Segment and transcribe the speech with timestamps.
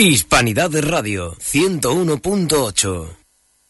[0.00, 3.06] Hispanidad de Radio 101.8.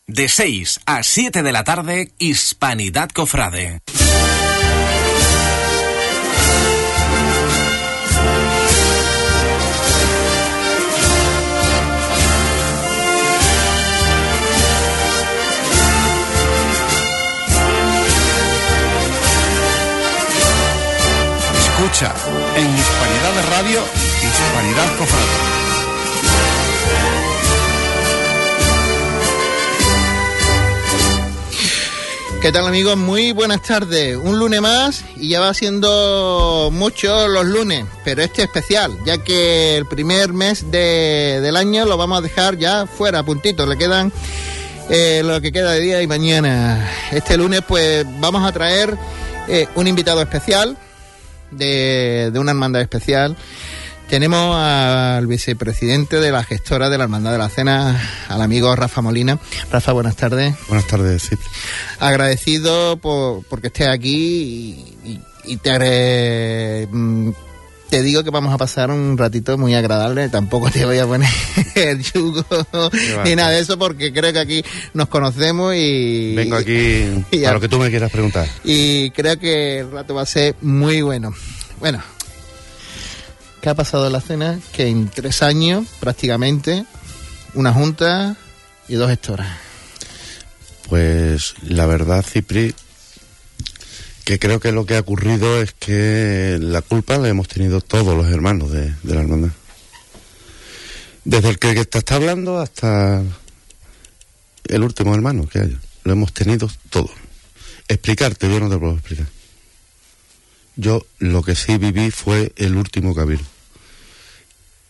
[0.07, 3.81] De 6 a 7 de la tarde, Hispanidad Cofrade.
[21.59, 22.15] Escucha
[22.55, 23.81] en Hispanidad de Radio,
[24.23, 25.50] Hispanidad Cofrade.
[32.41, 32.97] ¿Qué tal amigos?
[32.97, 34.17] Muy buenas tardes.
[34.17, 39.77] Un lunes más y ya va siendo mucho los lunes, pero este especial, ya que
[39.77, 43.67] el primer mes de, del año lo vamos a dejar ya fuera, puntito.
[43.67, 44.11] Le quedan
[44.89, 46.91] eh, lo que queda de día y mañana.
[47.13, 48.97] Este lunes pues vamos a traer
[49.47, 50.79] eh, un invitado especial
[51.51, 53.37] de, de una hermandad especial.
[54.11, 59.01] Tenemos al vicepresidente de la gestora de la Hermandad de la Cena, al amigo Rafa
[59.03, 59.39] Molina.
[59.71, 60.55] Rafa, buenas tardes.
[60.67, 61.37] Buenas tardes, sí.
[62.01, 67.31] Agradecido por porque estés aquí y, y, y te, agre- mm,
[67.89, 70.29] te digo que vamos a pasar un ratito muy agradable.
[70.29, 71.31] Tampoco te voy a poner
[71.77, 72.45] el yugo
[73.25, 76.35] ni nada de eso porque creo que aquí nos conocemos y...
[76.35, 78.49] Vengo aquí y- a lo que tú me quieras preguntar.
[78.65, 81.33] y creo que el rato va a ser muy bueno.
[81.79, 82.03] Bueno,
[83.61, 84.59] ¿qué ha pasado en la cena?
[84.73, 86.85] Que en tres años, prácticamente,
[87.55, 88.37] una junta
[88.89, 89.49] y dos gestoras.
[90.89, 92.75] Pues la verdad, Cipri,
[94.25, 98.17] que creo que lo que ha ocurrido es que la culpa la hemos tenido todos
[98.17, 99.51] los hermanos de, la hermandad.
[101.25, 103.23] Desde el que te está hablando hasta
[104.67, 105.79] el último hermano que haya.
[106.05, 107.11] Lo hemos tenido todos.
[107.89, 109.27] Explicarte, yo no te puedo explicar.
[110.81, 113.45] Yo lo que sí viví fue el último cabildo.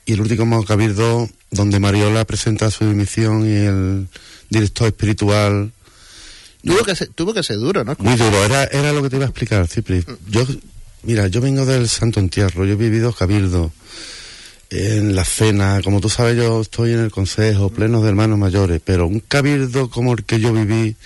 [0.06, 4.08] Y el último cabildo donde Mariola presenta su dimisión y el
[4.48, 5.72] director espiritual
[6.62, 7.96] Tuvo que ser, tuvo que ser duro, ¿no?
[7.98, 10.04] muy duro, era, era lo que te iba a explicar, Cipri.
[10.28, 10.44] Yo,
[11.04, 13.72] mira, yo vengo del Santo Entierro, yo he vivido cabildo
[14.68, 18.80] en la cena, como tú sabes, yo estoy en el consejo, pleno de hermanos mayores,
[18.84, 20.96] pero un cabildo como el que yo viví,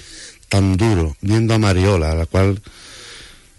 [0.49, 2.61] tan duro, viendo a Mariola, a la cual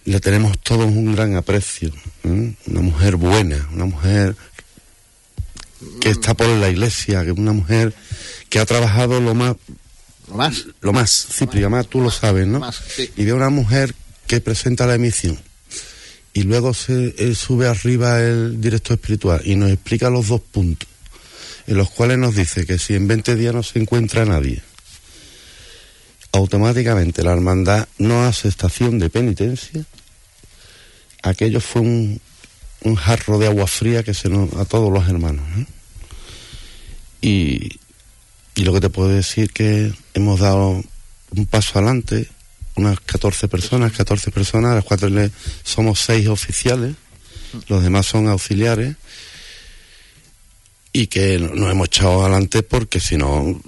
[0.05, 1.91] le tenemos todos un gran aprecio,
[2.23, 2.53] ¿eh?
[2.67, 4.35] una mujer buena, una mujer
[5.99, 7.93] que está por la iglesia, que una mujer
[8.49, 9.55] que ha trabajado lo más
[10.29, 10.65] Lo más.
[10.81, 12.59] lo más, Cipri, además tú lo sabes, ¿no?
[12.59, 13.09] Más, sí.
[13.17, 13.93] Y ve una mujer
[14.27, 15.39] que presenta la emisión
[16.33, 20.87] y luego se eh, sube arriba el director espiritual y nos explica los dos puntos,
[21.65, 24.61] en los cuales nos dice que si en 20 días no se encuentra nadie,
[26.35, 29.85] automáticamente la hermandad no hace estación de penitencia,
[31.23, 32.21] aquello fue un,
[32.97, 35.45] jarro de agua fría que se nos a todos los hermanos.
[35.57, 35.65] ¿eh?
[37.21, 40.83] Y, lo que te puedo decir que hemos dado
[41.31, 42.29] un paso adelante,
[42.75, 45.31] unas 14 personas, 14 personas, a las cuatro le
[45.63, 46.95] somos seis oficiales,
[47.67, 48.95] los demás son auxiliares,
[50.97, 53.59] y que no- nos hemos echado adelante porque si no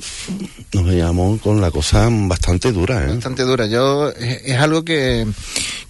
[0.73, 3.03] nos veíamos con la cosa bastante dura.
[3.03, 3.07] ¿eh?
[3.15, 3.65] Bastante dura.
[3.65, 5.27] Yo, es, es algo que,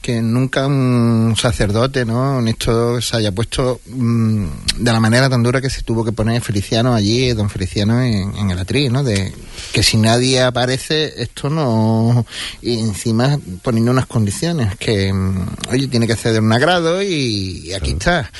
[0.01, 2.39] que nunca un sacerdote, ¿no?
[2.39, 4.45] En esto se haya puesto mm,
[4.79, 8.35] de la manera tan dura que se tuvo que poner Feliciano allí, don Feliciano en,
[8.35, 9.03] en el atril, ¿no?
[9.03, 9.31] De
[9.73, 12.25] que si nadie aparece, esto no.
[12.63, 17.73] Y encima poniendo unas condiciones que, mm, oye, tiene que ceder un agrado y, y
[17.73, 18.31] aquí está.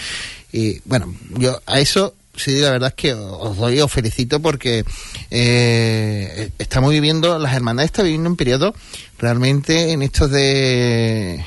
[0.52, 4.86] Y bueno, yo a eso sí, la verdad es que os doy, os felicito porque
[5.30, 8.74] eh, estamos viviendo, las hermandades están viviendo un periodo
[9.20, 11.44] realmente en estos de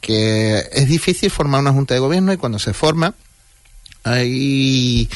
[0.00, 3.14] que es difícil formar una junta de gobierno y cuando se forma
[4.04, 5.08] hay,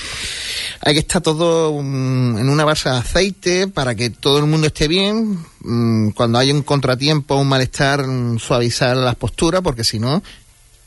[0.81, 4.67] hay que estar todo mm, en una base de aceite para que todo el mundo
[4.67, 5.45] esté bien.
[5.61, 10.23] Mm, Cuando hay un contratiempo, un malestar, mm, suavizar las posturas, porque si no,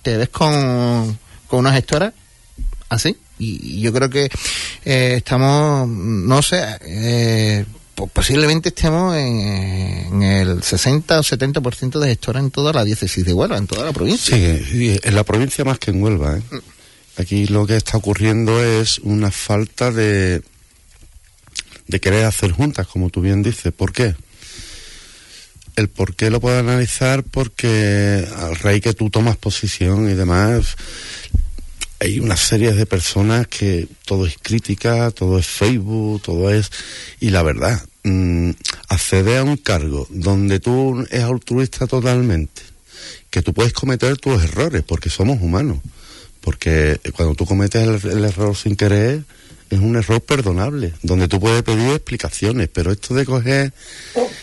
[0.02, 1.18] te ves con,
[1.48, 2.12] con una gestora
[2.90, 3.16] así.
[3.42, 4.30] Y, y yo creo que
[4.86, 7.66] eh, estamos, no sé, eh,
[7.96, 13.26] po- posiblemente estemos en, en el 60 o 70% de gestoras en toda la diócesis
[13.26, 14.36] de Huelva, en toda la provincia.
[14.38, 16.38] Sí, sí, en la provincia más que en Huelva.
[16.38, 16.42] ¿eh?
[17.18, 20.42] Aquí lo que está ocurriendo es una falta de,
[21.88, 23.74] de querer hacer juntas, como tú bien dices.
[23.74, 24.16] ¿Por qué?
[25.76, 30.76] El por qué lo puedo analizar porque al rey que tú tomas posición y demás,
[32.02, 36.72] hay una serie de personas que todo es crítica, todo es Facebook, todo es...
[37.20, 38.50] Y la verdad, mm,
[38.90, 42.64] acceder a un cargo donde tú es altruista totalmente,
[43.30, 45.78] que tú puedes cometer tus errores, porque somos humanos.
[46.42, 49.24] Porque cuando tú cometes el error sin querer,
[49.72, 53.74] es un error perdonable, donde tú puedes pedir explicaciones, pero esto de coger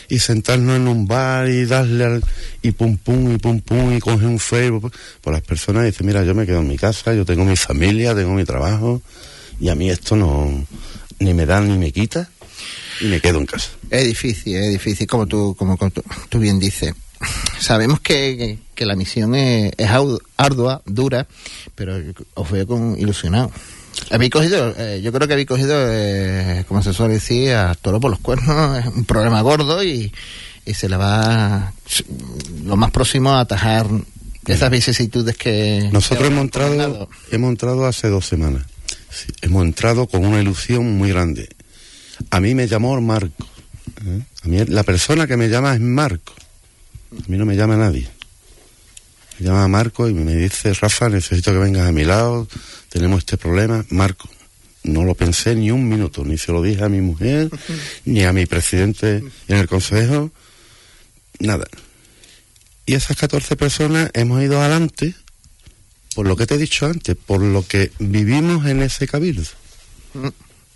[0.09, 2.23] y sentarnos en un bar y darle al,
[2.63, 4.91] y pum pum y pum pum y coger un Facebook,
[5.21, 8.15] pues las personas dicen, mira, yo me quedo en mi casa, yo tengo mi familia,
[8.15, 9.03] tengo mi trabajo
[9.61, 10.65] y a mí esto no
[11.19, 12.27] ni me da ni me quita
[12.99, 13.69] y me quedo en casa.
[13.91, 15.77] Es difícil, es difícil, como tú, como,
[16.29, 16.93] tú, bien dices.
[17.59, 19.89] Sabemos que, que, la misión es, es,
[20.37, 21.27] ardua, dura,
[21.75, 21.97] pero
[22.33, 23.51] os veo con ilusionado.
[24.11, 27.99] Habéis cogido, eh, yo creo que habéis cogido, eh, como se suele decir, a toro
[27.99, 30.11] por los cuernos, es un problema gordo y,
[30.65, 31.73] y se le va
[32.63, 33.87] lo más próximo a atajar
[34.45, 35.89] esas vicisitudes que...
[35.91, 38.63] Nosotros hemos entrado, hemos entrado hace dos semanas.
[39.41, 41.49] hemos entrado con una ilusión muy grande.
[42.31, 43.45] A mí me llamó Marco.
[44.05, 44.21] ¿eh?
[44.43, 46.33] A mí la persona que me llama es Marco.
[47.11, 48.09] A mí no me llama nadie.
[49.39, 52.47] Me llama Marco y me dice, Rafa, necesito que vengas a mi lado,
[52.89, 53.85] tenemos este problema.
[53.89, 54.29] Marco,
[54.83, 57.49] no lo pensé ni un minuto, ni se lo dije a mi mujer,
[58.03, 60.31] ni a mi presidente en el consejo,
[61.39, 61.65] nada.
[62.85, 65.15] Y esas 14 personas hemos ido adelante
[66.15, 69.43] por lo que te he dicho antes, por lo que vivimos en ese cabildo.
[70.15, 70.27] Mm.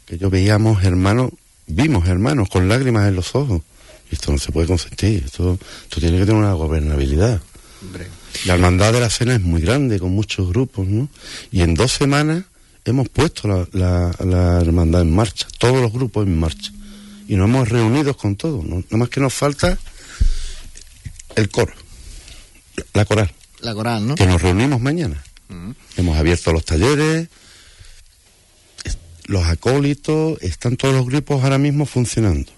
[0.06, 1.31] Que yo veíamos hermanos,
[1.68, 3.62] vimos hermanos con lágrimas en los ojos.
[4.09, 7.42] Y esto no se puede consentir, esto, esto tiene que tener una gobernabilidad.
[8.45, 11.07] La hermandad de la cena es muy grande, con muchos grupos, ¿no?
[11.51, 12.44] Y en dos semanas
[12.83, 16.71] hemos puesto la, la, hermandad en marcha, todos los grupos en marcha.
[17.27, 18.77] Y nos hemos reunido con todos, ¿no?
[18.77, 19.77] Nada más que nos falta
[21.35, 21.74] el coro,
[22.94, 23.33] la coral.
[23.62, 24.15] La coral, ¿no?
[24.15, 25.24] Que nos reunimos mañana.
[25.47, 25.71] Mm.
[25.95, 27.30] Hemos abierto los talleres,
[29.25, 32.51] los acólitos, están todos los grupos ahora mismo funcionando.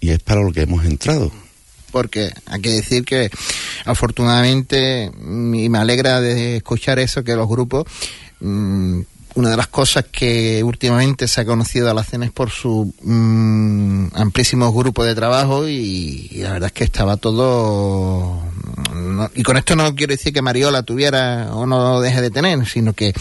[0.00, 1.32] Y es para lo que hemos entrado
[1.94, 3.30] porque hay que decir que
[3.84, 7.84] afortunadamente, y me alegra de escuchar eso, que los grupos
[8.40, 9.00] mm,
[9.36, 14.08] una de las cosas que últimamente se ha conocido a la CENES por su mm,
[14.14, 18.42] amplísimo grupo de trabajo y, la verdad es que estaba todo...
[19.34, 22.92] y con esto no quiero decir que Mariola tuviera o no deje de tener, sino
[22.92, 23.12] que,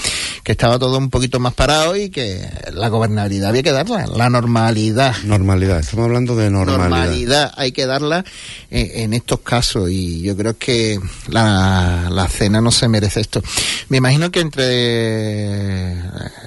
[0.44, 4.30] que estaba todo un poquito más parado y que la gobernabilidad había que darla, la
[4.30, 5.16] normalidad.
[5.24, 6.90] Normalidad, estamos hablando de normalidad.
[6.90, 8.24] Normalidad hay que darla
[8.70, 13.42] en, estos casos y yo creo que la, la cena no se merece esto.
[13.90, 15.98] Me imagino que entre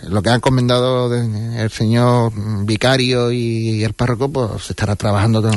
[0.09, 2.33] lo que han encomendado el señor
[2.65, 5.49] vicario y el párroco, pues se estará trabajando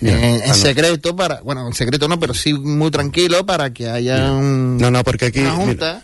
[0.00, 4.78] en, secreto para, bueno, en secreto no, pero sí muy tranquilo para que haya un,
[4.78, 5.42] no, no, porque aquí,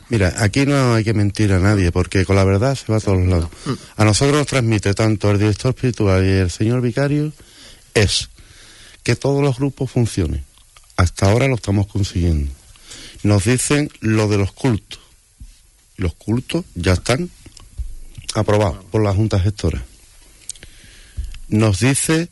[0.09, 3.01] mira, aquí no hay que mentir a nadie, porque con la verdad se va a
[3.01, 3.49] todos lados.
[3.65, 3.73] Mm.
[3.97, 7.33] A nosotros nos transmite tanto el director espiritual y el señor vicario
[7.95, 8.29] es
[9.03, 10.45] que todos los grupos funcionen.
[10.97, 12.51] Hasta ahora lo estamos consiguiendo.
[13.23, 15.01] Nos dicen lo de los cultos
[15.99, 17.29] los cultos ya están
[18.35, 19.85] aprobados por la Junta Gestora.
[21.49, 22.29] Nos dice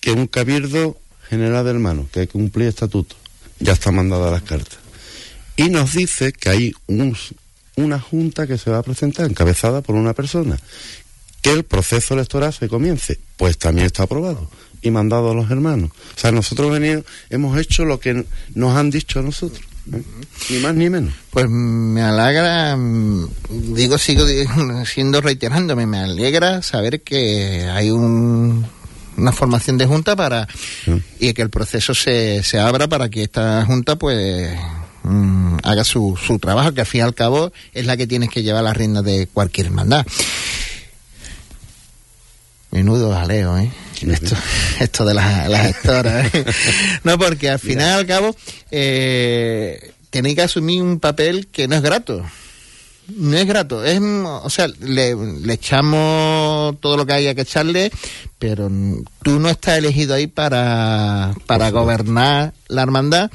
[0.00, 3.16] que un cabildo general de hermanos, que hay que cumplir estatuto,
[3.58, 4.78] ya está mandada las cartas.
[5.56, 6.72] Y nos dice que hay
[7.76, 10.58] una junta que se va a presentar encabezada por una persona.
[11.40, 14.50] Que el proceso electoral se comience, pues también está aprobado
[14.82, 15.90] y mandado a los hermanos.
[16.16, 18.24] O sea, nosotros venimos, hemos hecho lo que
[18.54, 19.64] nos han dicho a nosotros.
[20.50, 21.14] Ni más ni menos.
[21.30, 24.24] Pues me alegra, mm, digo, sigo
[24.84, 28.66] siendo reiterándome, me alegra saber que hay un,
[29.16, 30.46] una formación de junta para
[31.18, 34.56] y que el proceso se, se abra para que esta junta pues
[35.02, 38.30] mm, haga su, su trabajo, que al fin y al cabo es la que tienes
[38.30, 40.06] que llevar las riendas de cualquier hermandad.
[42.70, 43.70] Menudo jaleo, ¿eh?
[44.02, 44.36] Esto,
[44.80, 46.34] esto de las, las gestoras.
[46.34, 46.44] ¿eh?
[47.04, 48.36] no, porque al final y al cabo
[48.70, 52.24] eh, tenéis que asumir un papel que no es grato.
[53.08, 53.84] No es grato.
[53.84, 57.90] Es, o sea, le, le echamos todo lo que haya que echarle,
[58.38, 58.70] pero
[59.22, 63.30] tú no estás elegido ahí para, para gobernar la hermandad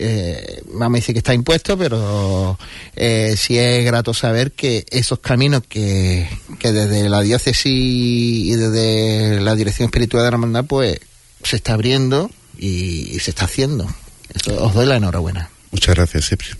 [0.00, 2.56] eh, vamos a decir que está impuesto, pero
[2.94, 6.28] eh, sí es grato saber que esos caminos que,
[6.60, 11.00] que desde la diócesis y desde la dirección espiritual de la hermandad, pues
[11.42, 13.92] se está abriendo y, se está haciendo.
[14.32, 15.50] Eso, os doy la enhorabuena.
[15.72, 16.50] Muchas gracias, Cipri.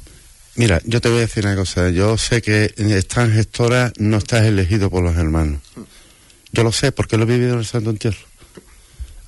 [0.59, 1.89] Mira, yo te voy a decir una cosa.
[1.91, 5.61] Yo sé que esta gestora no estás elegido por los hermanos.
[6.51, 8.27] Yo lo sé porque lo he vivido en el Santo Entierro.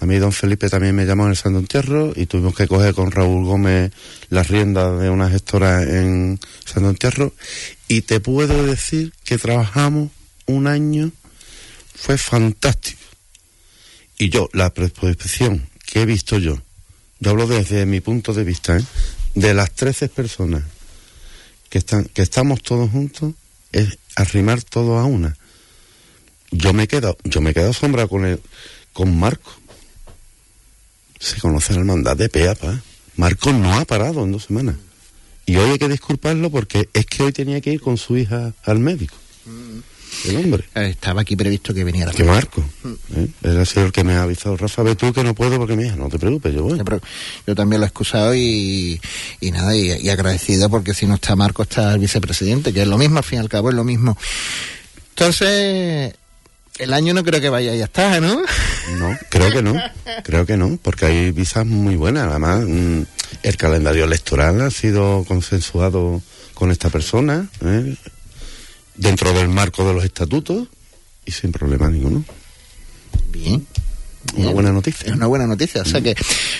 [0.01, 2.95] A mí don Felipe también me llamó en el Santo Entierro y tuvimos que coger
[2.95, 3.93] con Raúl Gómez
[4.29, 7.33] las riendas de una gestora en Santo Entierro.
[7.87, 10.11] Y te puedo decir que trabajamos
[10.47, 11.13] un año,
[11.95, 13.03] fue fantástico.
[14.19, 16.61] Y yo, la predisposición que he visto yo,
[17.21, 18.85] yo hablo desde mi punto de vista, ¿eh?
[19.37, 20.65] de las 13 personas
[21.71, 23.33] que, están, que estamos todos juntos,
[23.73, 25.37] es arrimar todo a una.
[26.51, 28.41] yo me he quedado, yo me he quedado sombra con el,
[28.93, 29.53] con Marco.
[31.19, 32.83] Se conoce la hermandad de Peapa.
[33.17, 34.77] Marco no ha parado en dos semanas.
[35.47, 38.53] Y hoy hay que disculparlo porque es que hoy tenía que ir con su hija
[38.65, 39.17] al médico.
[40.27, 40.65] El hombre.
[40.75, 42.13] Estaba aquí previsto que viniera.
[42.13, 42.63] Que Marco.
[43.17, 43.29] ¿eh?
[43.43, 44.57] Él ha sido el que me ha avisado.
[44.57, 46.79] Rafa, ve tú que no puedo porque mi hija, no te preocupes, yo voy.
[46.79, 47.01] Yo, pero
[47.47, 49.01] yo también lo he excusado y,
[49.41, 52.89] y nada, y, y agradecido porque si no está Marco está el vicepresidente, que es
[52.89, 54.17] lo mismo, al fin y al cabo es lo mismo.
[55.11, 56.15] Entonces,
[56.79, 58.43] el año no creo que vaya ya está, ¿no?
[58.99, 59.75] No, creo que no,
[60.25, 62.29] creo que no, porque hay visas muy buenas.
[62.29, 63.03] Además, mm,
[63.43, 66.23] el calendario electoral ha sido consensuado
[66.55, 67.97] con esta persona, ¿eh?
[68.97, 70.69] Dentro del marco de los estatutos
[71.25, 72.25] y sin problema ninguno.
[73.31, 73.67] Bien.
[74.35, 74.53] Una Bien.
[74.55, 75.13] buena Es noticia.
[75.15, 75.83] una buena noticia.
[75.83, 76.15] O sea que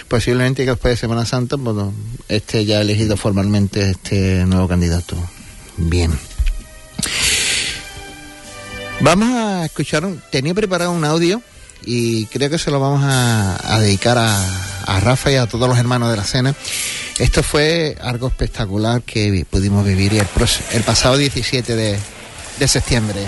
[0.09, 1.77] posiblemente que después de Semana Santa pues,
[2.29, 5.17] esté ya elegido formalmente este nuevo candidato.
[5.77, 6.11] Bien.
[9.01, 11.43] Vamos a escuchar, un, tenía preparado un audio
[11.85, 14.37] y creo que se lo vamos a, a dedicar a,
[14.85, 16.55] a Rafa y a todos los hermanos de la cena.
[17.19, 20.27] Esto fue algo espectacular que pudimos vivir el,
[20.73, 21.99] el pasado 17 de,
[22.61, 23.27] de septiembre.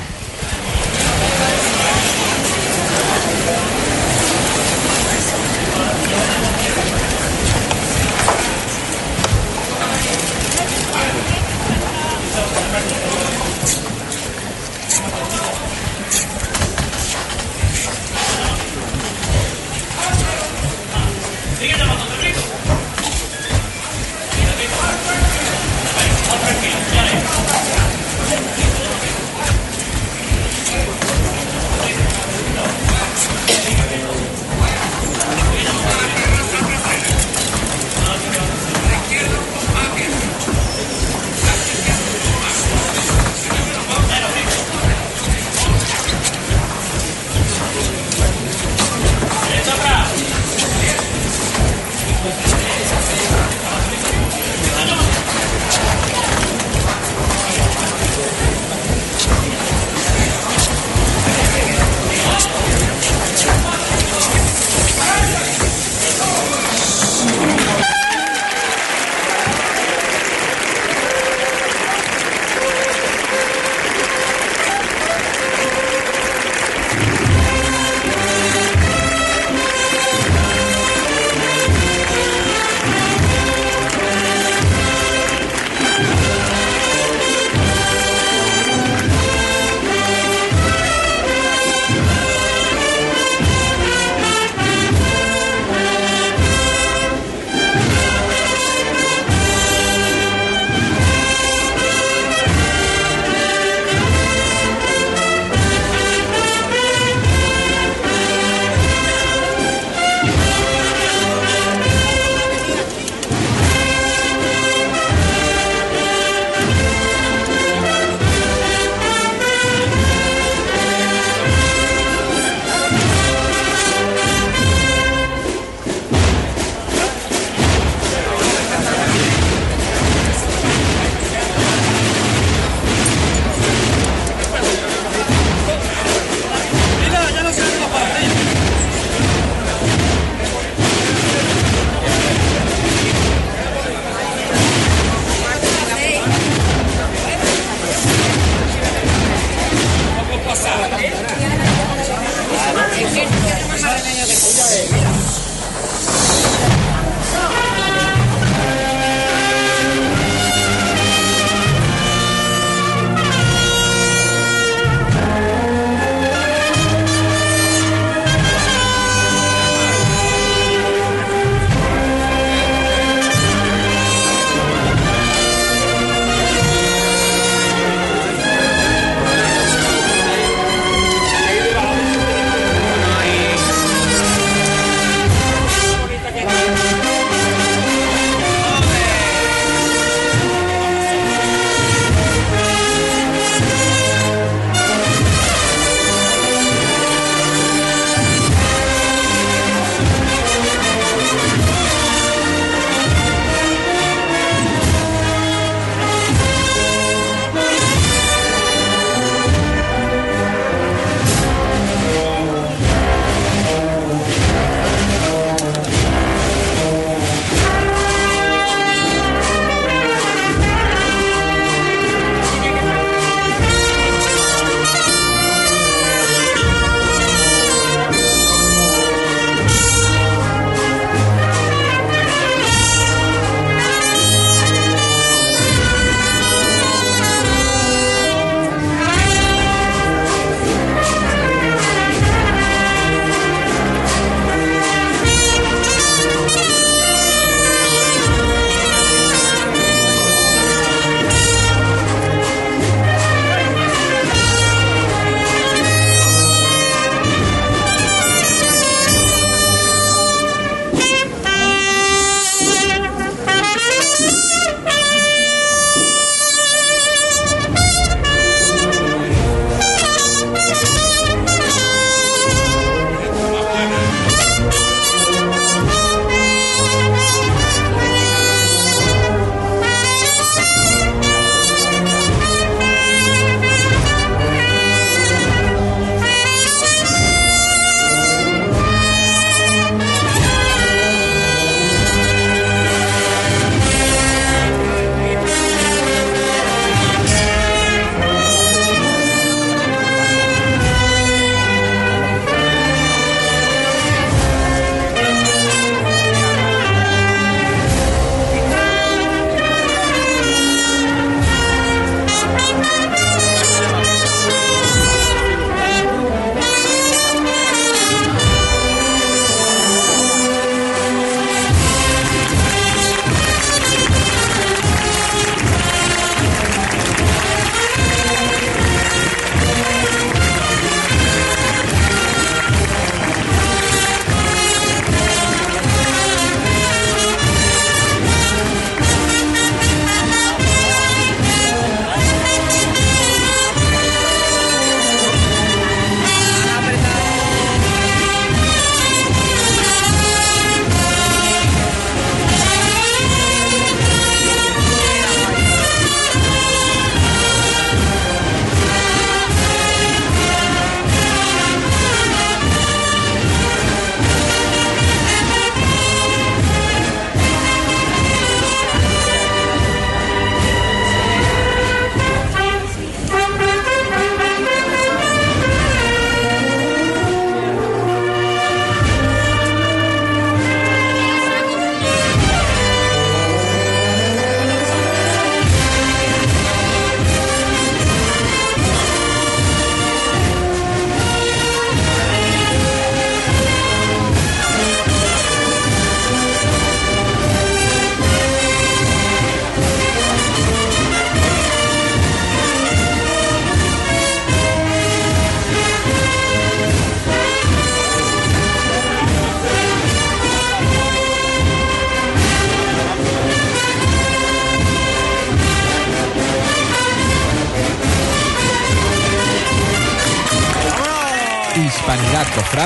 [151.04, 151.12] ¿eh?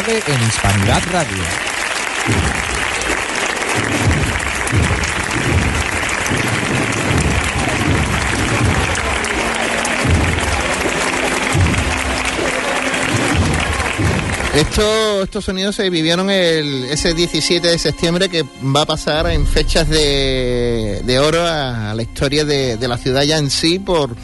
[0.09, 1.67] En Hispanidad Radio.
[14.57, 19.45] Esto, estos sonidos se vivieron el, ese 17 de septiembre que va a pasar en
[19.45, 24.17] fechas de, de oro a, la historia de, la ciudad ya en sí por,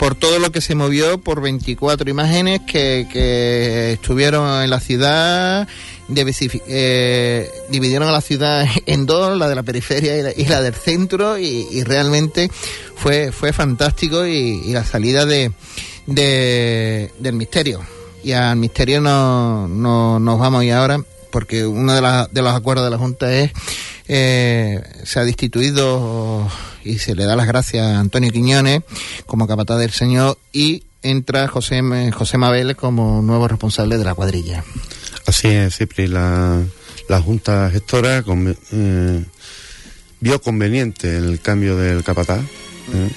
[0.00, 5.68] por todo lo que se movió, por 24 imágenes que, que estuvieron en la ciudad,
[6.08, 10.62] eh, dividieron a la ciudad en dos, la de la periferia y la, y la
[10.62, 12.50] del centro y, realmente
[12.96, 15.52] fue, fue fantástico y, y la salida de,
[16.06, 17.82] de, del misterio.
[18.24, 20.98] Y al misterio no, no, nos vamos y ahora
[21.30, 23.52] porque uno de, la, de, los acuerdos de la Junta es
[24.08, 26.48] eh, se ha destituido
[26.84, 28.82] y se le da las gracias a Antonio Quiñones
[29.26, 34.64] como capataz del Señor y entra José, José Mabel como nuevo responsable de la cuadrilla.
[35.26, 36.62] Así es, Cipri, la,
[37.08, 38.24] la Junta Gestora
[38.72, 39.24] eh,
[40.20, 42.40] vio conveniente el cambio del capataz.
[42.40, 43.10] Eh,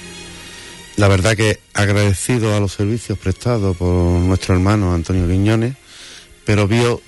[0.96, 5.74] la verdad que agradecido a los servicios prestados por nuestro hermano Antonio Quiñones,
[6.44, 7.02] pero vio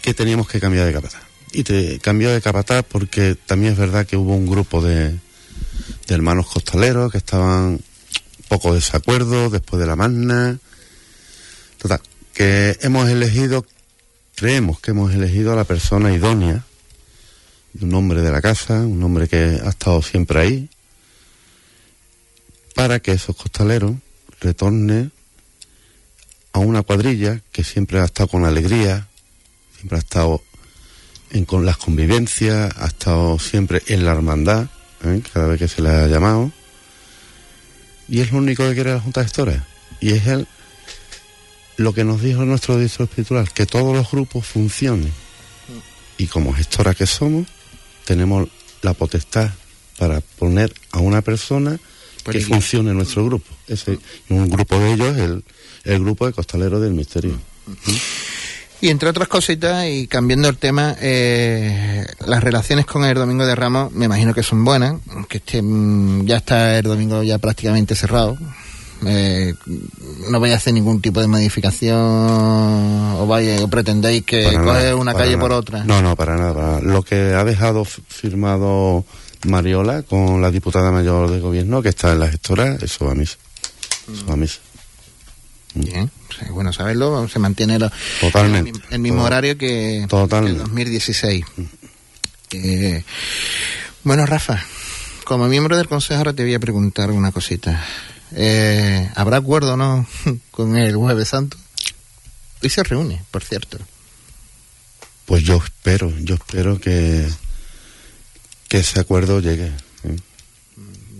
[0.00, 1.29] que teníamos que cambiar de capataz.
[1.52, 5.18] Y te cambió de capataz porque también es verdad que hubo un grupo de,
[6.08, 7.80] hermanos costaleros que estaban
[8.48, 10.58] poco desacuerdo después de la magna.
[11.78, 12.00] Total,
[12.34, 13.64] que hemos elegido,
[14.34, 16.64] creemos que hemos elegido a la persona idónea,
[17.80, 20.68] un hombre de la casa, un hombre que ha estado siempre ahí,
[22.74, 23.94] para que esos costaleros
[24.40, 25.12] retornen
[26.52, 29.08] a una cuadrilla que siempre ha estado con alegría,
[29.76, 30.42] siempre ha estado
[31.30, 34.68] en con las convivencias, ha estado siempre en la hermandad,
[35.04, 35.22] ¿eh?
[35.32, 36.52] cada vez que se le ha llamado.
[38.08, 39.60] Y es lo único que quiere la Junta de Gestores.
[40.00, 40.46] Y es él
[41.76, 45.12] lo que nos dijo nuestro director espiritual, que todos los grupos funcionen.
[46.18, 47.46] Y como gestora que somos,
[48.04, 48.48] tenemos
[48.82, 49.50] la potestad
[49.98, 51.78] para poner a una persona
[52.30, 53.46] que funcione nuestro grupo.
[53.66, 55.44] Ese, un grupo de ellos, el,
[55.84, 57.38] el grupo de Costaleros del Misterio.
[57.66, 57.92] ¿Mm?
[58.82, 63.54] Y entre otras cositas, y cambiando el tema, eh, las relaciones con el Domingo de
[63.54, 64.94] Ramos me imagino que son buenas,
[65.28, 65.62] que este,
[66.24, 68.38] ya está el domingo ya prácticamente cerrado.
[69.06, 69.54] Eh,
[70.30, 75.14] no voy a hacer ningún tipo de modificación o vaya o pretendéis que coge una
[75.14, 75.40] calle nada.
[75.40, 75.84] por otra.
[75.84, 76.80] No, no, para nada.
[76.80, 79.04] Lo que ha dejado firmado
[79.46, 83.14] Mariola con la diputada mayor de gobierno que está en la gestora, eso va a
[83.14, 83.36] misa.
[84.12, 84.58] Eso va a misa.
[85.74, 86.10] Bien,
[86.50, 88.70] bueno saberlo, se mantiene lo, Totalmente.
[88.70, 90.58] el, el mismo horario que Totalmente.
[90.58, 91.44] el 2016.
[92.52, 93.04] Eh,
[94.02, 94.64] bueno, Rafa,
[95.24, 97.84] como miembro del consejo ahora te voy a preguntar una cosita.
[98.32, 100.06] Eh, ¿Habrá acuerdo o no
[100.50, 101.56] con el Jueves Santo?
[102.62, 103.78] Hoy se reúne, por cierto.
[105.26, 107.28] Pues yo espero, yo espero que,
[108.68, 109.70] que ese acuerdo llegue.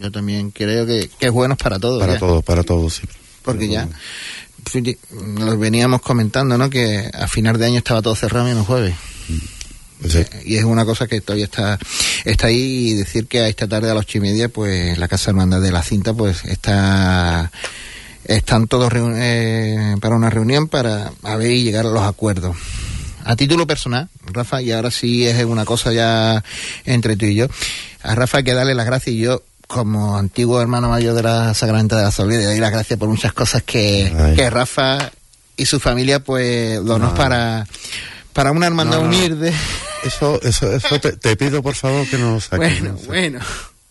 [0.01, 2.01] Yo también creo que, que es bueno para todos.
[2.01, 2.19] Para ya.
[2.19, 3.03] todos, para todos, sí.
[3.43, 3.89] Porque ya
[5.13, 6.71] nos veníamos comentando, ¿no?
[6.71, 8.95] Que a final de año estaba todo cerrado menos jueves.
[10.01, 10.25] Pues sí.
[10.47, 11.79] Y es una cosa que todavía está,
[12.25, 15.09] está ahí y decir que a esta tarde a las ocho y media, pues la
[15.09, 17.53] Casa Hermandad de la Cinta, pues está,
[18.25, 22.57] están todos eh, para una reunión para a ver y llegar a los acuerdos.
[23.25, 26.43] A título personal, Rafa, y ahora sí es una cosa ya
[26.87, 27.49] entre tú y yo,
[28.03, 31.55] a Rafa hay que darle las gracias y yo, como antiguo hermano mayor de la
[31.55, 35.13] Sacramenta de la Soledad, le doy las gracias por muchas cosas que, que Rafa
[35.57, 37.15] y su familia pues donó No.
[37.15, 37.67] para,
[38.33, 39.09] para una hermandad No, no.
[39.17, 39.53] humilde.
[40.03, 42.81] Eso, eso, eso te, te pido por favor que no lo saques.
[42.81, 43.39] Bueno, sea, bueno.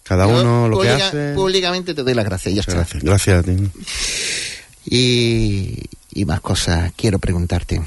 [0.04, 1.34] Cada Yo uno lo que hace.
[1.34, 2.74] Públicamente te doy las gracias, ya está.
[2.74, 3.70] Gracias, gracias a ti.
[4.86, 5.76] Y,
[6.14, 7.82] y más cosas quiero preguntarte.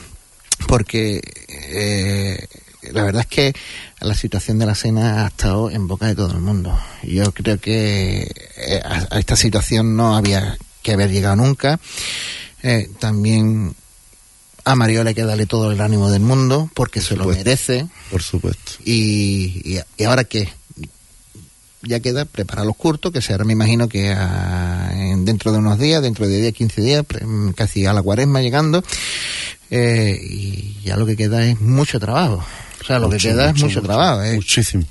[0.67, 2.47] Porque eh,
[2.91, 3.53] la verdad es que
[4.01, 6.77] la situación de la cena ha estado en boca de todo el mundo.
[7.03, 11.79] Yo creo que eh, a, esta situación no había que haber llegado nunca.
[12.63, 13.75] Eh, también
[14.65, 17.87] a Mariola hay que darle todo el ánimo del mundo porque se lo merece.
[18.11, 18.73] Por supuesto.
[18.85, 20.49] Y, y, y ahora qué?
[21.85, 25.81] Ya queda preparar los curtos, que será, me imagino que a- en- dentro de unos
[25.81, 28.85] días, dentro de 10, 15 días, mm, casi a la cuaresma llegando,
[29.69, 32.45] eh, y ya lo que queda es mucho trabajo.
[32.83, 34.23] O sea, lo Mucho, que queda es mucho, trabajo.
[34.23, 34.85] Es, Muchísimo.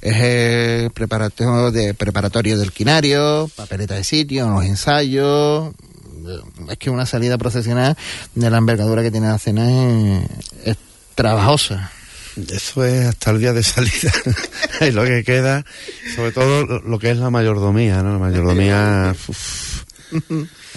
[0.00, 5.72] es el preparatorio, de, preparatorio del quinario, papeleta de sitio, los ensayos.
[6.26, 6.38] eh,
[6.70, 7.96] Es que una salida procesional
[8.34, 10.24] de la envergadura que tiene la cena es,
[10.64, 10.76] es
[11.14, 11.90] trabajosa.
[12.50, 14.12] Eso es hasta el día de salida.
[14.80, 15.64] y lo que queda,
[16.14, 18.12] sobre todo lo, lo que es la mayordomía, ¿no?
[18.12, 19.14] La mayordomía.
[19.28, 19.82] uf.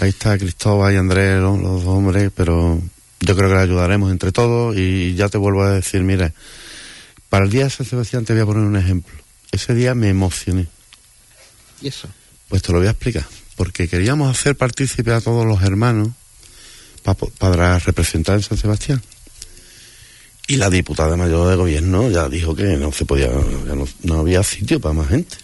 [0.01, 2.81] Ahí está Cristóbal y Andrés, los, los dos hombres, pero
[3.21, 6.33] yo creo que le ayudaremos entre todos y ya te vuelvo a decir, mira,
[7.29, 9.13] para el día de San Sebastián te voy a poner un ejemplo.
[9.51, 10.67] Ese día me emocioné.
[11.81, 12.07] ¿Y eso?
[12.49, 13.25] Pues te lo voy a explicar.
[13.55, 16.09] Porque queríamos hacer partícipe a todos los hermanos
[17.03, 19.01] pa- para representar en San Sebastián.
[20.47, 24.19] Y la diputada mayor de gobierno ya dijo que no se podía, ya no, no
[24.19, 25.37] había sitio para más gente.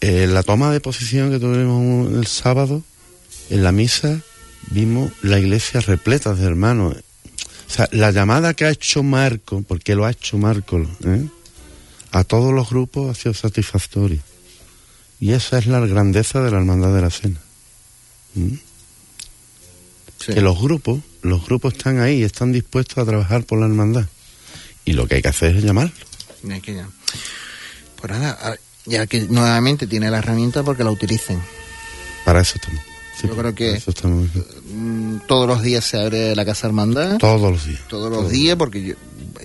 [0.00, 2.82] En la toma de posición que tuvimos el sábado,
[3.50, 4.20] en la misa,
[4.68, 6.96] vimos la iglesia repleta de hermanos.
[6.96, 11.24] O sea, la llamada que ha hecho Marco, porque lo ha hecho Marco, ¿eh?
[12.10, 14.20] a todos los grupos ha sido satisfactoria.
[15.20, 17.40] Y esa es la grandeza de la hermandad de la cena.
[18.34, 18.54] ¿Mm?
[20.18, 20.34] Sí.
[20.34, 24.06] Que los grupos, los grupos están ahí, están dispuestos a trabajar por la hermandad.
[24.84, 25.92] Y lo que hay que hacer es llamarlo.
[26.62, 26.88] Que ya.
[27.96, 31.40] Pues nada, a- ya que nuevamente tiene la herramienta porque la utilicen.
[32.24, 32.82] Para eso estamos.
[33.20, 33.80] Sí, Yo creo que-.
[34.72, 37.18] Mm, Todos los días se abre la Casa Hermandad.
[37.18, 37.80] Todos los días.
[37.88, 38.94] todos los días porque yo,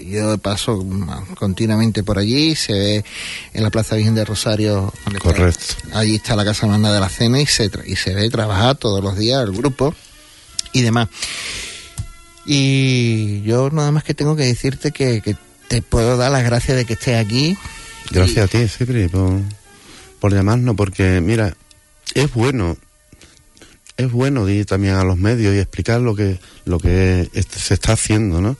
[0.02, 3.06] yo paso mm, continuamente por allí se ve
[3.54, 5.66] en la Plaza Virgen de Rosario está- Correcto.
[5.94, 9.04] allí está la casa hermandad de la cena y se y se ve trabajar todos
[9.04, 9.94] los días el grupo
[10.74, 11.08] y demás
[12.46, 15.36] y yo nada más que tengo que decirte que, que
[15.68, 17.58] te puedo dar las gracias de que estés aquí
[18.12, 19.40] Gracias a ti, Cipri, por,
[20.20, 21.56] por llamarnos, porque mira,
[22.14, 22.78] es bueno,
[23.98, 27.94] es bueno ir también a los medios y explicar lo que, lo que se está
[27.94, 28.58] haciendo, ¿no?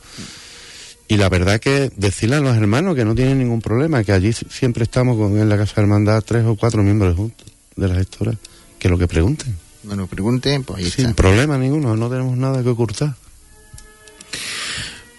[1.08, 4.32] Y la verdad que decirle a los hermanos que no tienen ningún problema, que allí
[4.32, 7.46] si- siempre estamos con, en la Casa de Hermandad tres o cuatro miembros juntos
[7.76, 8.36] de las gestoras,
[8.78, 12.60] que lo que pregunten, bueno pregunten pues ahí sin está problema ninguno, no tenemos nada
[12.62, 13.14] que ocultar.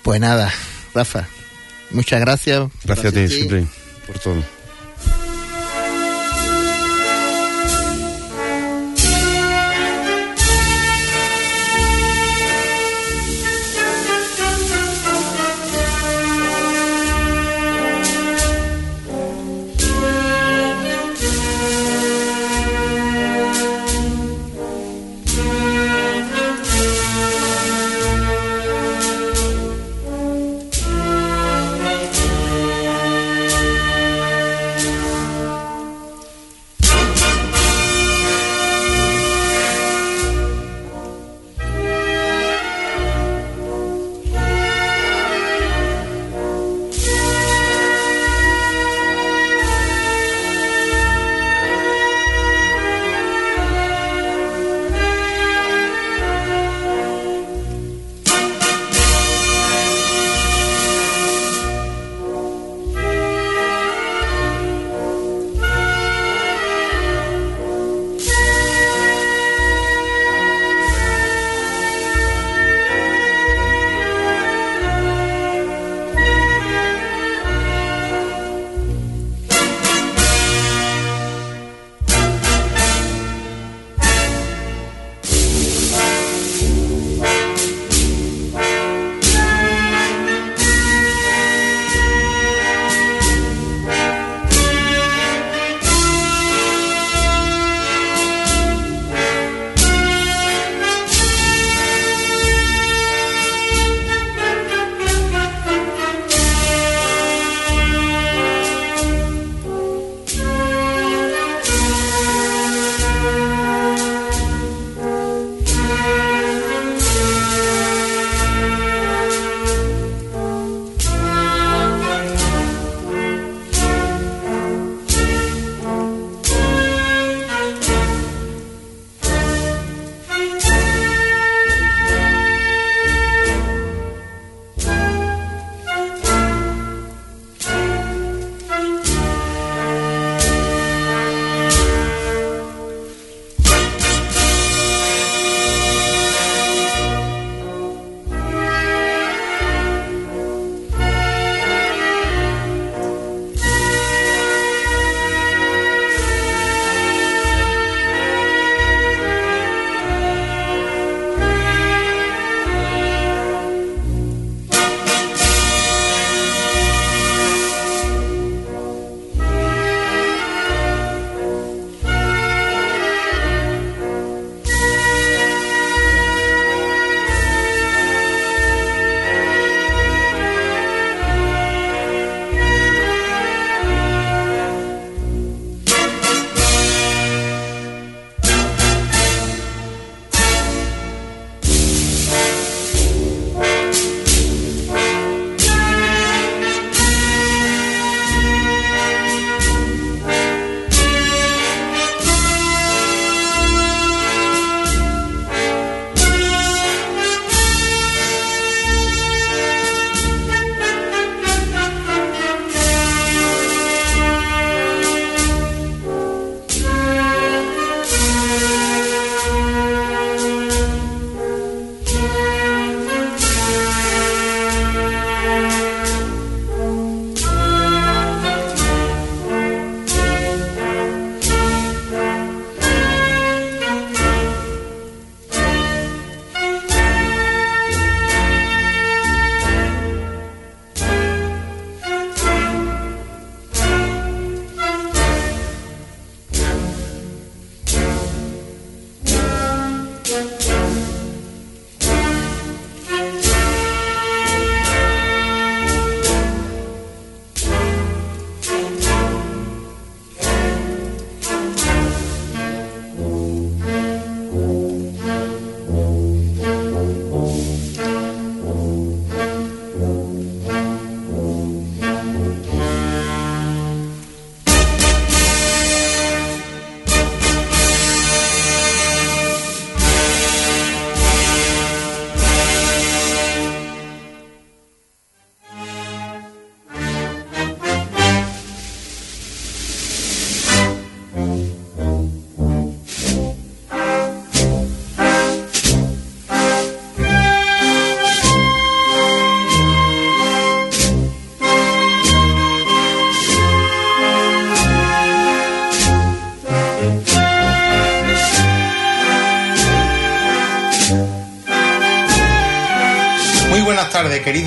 [0.03, 0.51] pues nada
[0.93, 1.27] Rafa
[1.91, 3.27] muchas gracias por Gracias a ti.
[3.29, 3.67] Cipri,
[4.07, 4.56] por todo.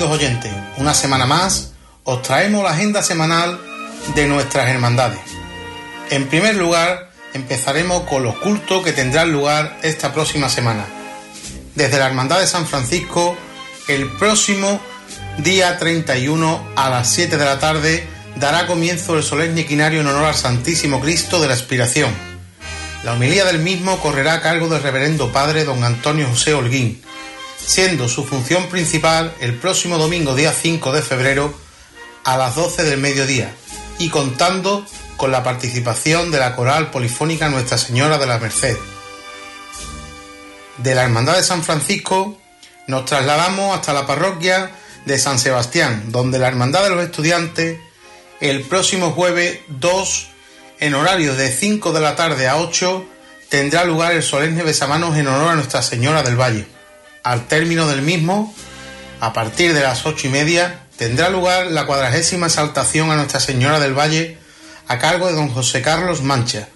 [0.01, 0.51] Queridos oyentes.
[0.77, 1.73] Una semana más
[2.05, 3.59] os traemos la agenda semanal
[4.15, 5.19] de nuestras hermandades.
[6.09, 10.85] En primer lugar, empezaremos con los cultos que tendrán lugar esta próxima semana.
[11.75, 13.37] Desde la Hermandad de San Francisco,
[13.87, 14.81] el próximo
[15.37, 18.03] día 31 a las 7 de la tarde
[18.37, 22.11] dará comienzo el solemne quinario en honor al Santísimo Cristo de la Expiración.
[23.03, 27.03] La homilía del mismo correrá a cargo del reverendo padre don Antonio José Holguín,
[27.65, 31.53] siendo su función principal el próximo domingo día 5 de febrero
[32.23, 33.53] a las 12 del mediodía
[33.99, 34.85] y contando
[35.17, 38.77] con la participación de la coral polifónica Nuestra Señora de la Merced.
[40.77, 42.37] De la Hermandad de San Francisco
[42.87, 44.71] nos trasladamos hasta la parroquia
[45.05, 47.79] de San Sebastián, donde la Hermandad de los Estudiantes
[48.39, 50.27] el próximo jueves 2
[50.79, 53.05] en horario de 5 de la tarde a 8
[53.49, 56.80] tendrá lugar el solemne besamanos en honor a Nuestra Señora del Valle.
[57.23, 58.53] Al término del mismo,
[59.19, 63.79] a partir de las ocho y media, tendrá lugar la cuadragésima exaltación a Nuestra Señora
[63.79, 64.37] del Valle
[64.87, 66.69] a cargo de don José Carlos Mancha.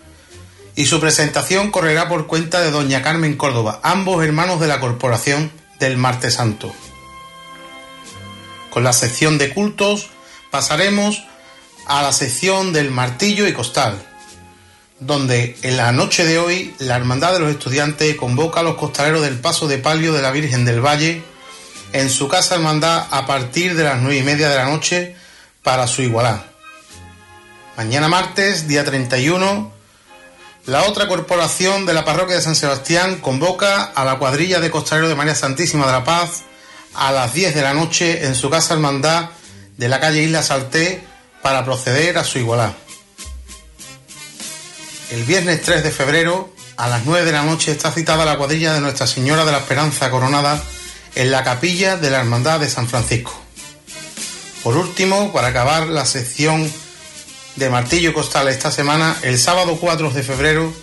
[0.75, 5.51] Y su presentación correrá por cuenta de doña Carmen Córdoba, ambos hermanos de la Corporación
[5.79, 6.73] del Martes Santo.
[8.69, 10.09] Con la sección de cultos
[10.51, 11.25] pasaremos
[11.87, 14.01] a la sección del martillo y costal,
[14.99, 19.21] donde en la noche de hoy la Hermandad de los Estudiantes convoca a los costaleros
[19.21, 21.21] del Paso de Palio de la Virgen del Valle
[21.91, 25.15] en su casa hermandad a partir de las nueve y media de la noche
[25.63, 26.41] para su igualdad.
[27.77, 29.71] Mañana martes, día 31,
[30.65, 35.09] la otra corporación de la parroquia de San Sebastián convoca a la cuadrilla de costaleros
[35.09, 36.43] de María Santísima de la Paz
[36.93, 39.29] a las 10 de la noche en su casa hermandad
[39.77, 41.03] de la calle Isla Salté
[41.41, 42.71] para proceder a su igualdad.
[45.15, 48.73] El viernes 3 de febrero, a las 9 de la noche, está citada la cuadrilla
[48.73, 50.61] de Nuestra Señora de la Esperanza Coronada
[51.15, 53.33] en la capilla de la Hermandad de San Francisco.
[54.61, 56.69] Por último, para acabar la sección
[57.55, 60.73] de Martillo Costal esta semana, el sábado 4 de febrero,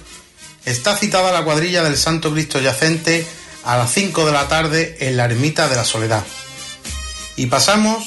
[0.65, 3.27] está citada la cuadrilla del Santo Cristo Yacente
[3.65, 6.25] a las 5 de la tarde en la Ermita de la Soledad.
[7.37, 8.03] Y pasamos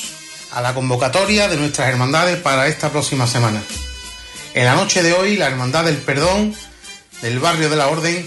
[0.52, 3.62] a la convocatoria de nuestras hermandades para esta próxima semana.
[4.56, 6.56] En la noche de hoy, la Hermandad del Perdón
[7.22, 8.26] del barrio de la Orden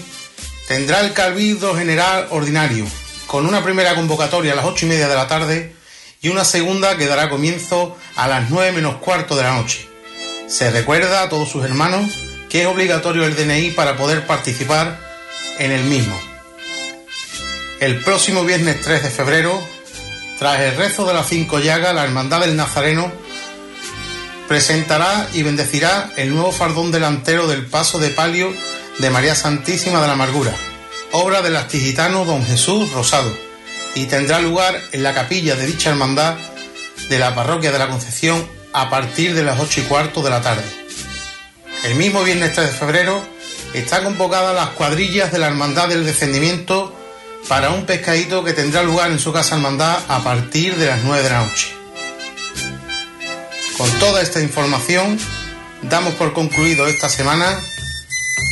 [0.67, 2.85] tendrá el Cabildo General Ordinario,
[3.25, 5.73] con una primera convocatoria a las ocho y media de la tarde
[6.21, 9.87] y una segunda que dará comienzo a las nueve menos cuarto de la noche.
[10.47, 12.11] Se recuerda a todos sus hermanos
[12.47, 14.99] que es obligatorio el DNI para poder participar
[15.57, 16.15] en el mismo.
[17.79, 19.59] El próximo viernes 3 de febrero,
[20.37, 23.11] tras el rezo de las cinco llagas, la Hermandad del Nazareno
[24.49, 28.51] presentará y bendecirá el nuevo fardón delantero del paso de palio
[28.97, 30.51] de María Santísima de la Amargura,
[31.11, 33.31] obra del astigitano don Jesús Rosado,
[33.93, 36.35] y tendrá lugar en la capilla de dicha hermandad
[37.09, 40.41] de la parroquia de la Concepción a partir de las ocho y cuarto de la
[40.41, 40.63] tarde.
[41.83, 43.23] El mismo viernes 3 de febrero
[43.75, 46.95] está convocada las cuadrillas de la Hermandad del Descendimiento
[47.47, 51.21] para un pescadito que tendrá lugar en su casa hermandad a partir de las 9
[51.21, 51.78] de la noche.
[53.79, 55.17] Con toda esta información,
[55.83, 57.57] damos por concluido esta semana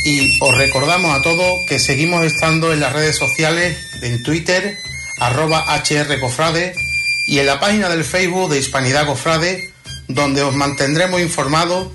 [0.06, 4.78] y os recordamos a todos que seguimos estando en las redes sociales, en Twitter,
[5.20, 6.74] arroba hrcofrade
[7.26, 9.70] y en la página del Facebook de Hispanidad Cofrade,
[10.08, 11.88] donde os mantendremos informados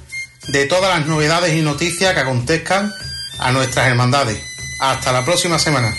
[0.50, 2.94] de todas las novedades y noticias que acontezcan
[3.40, 4.38] a nuestras hermandades.
[4.80, 5.92] Hasta la próxima semana.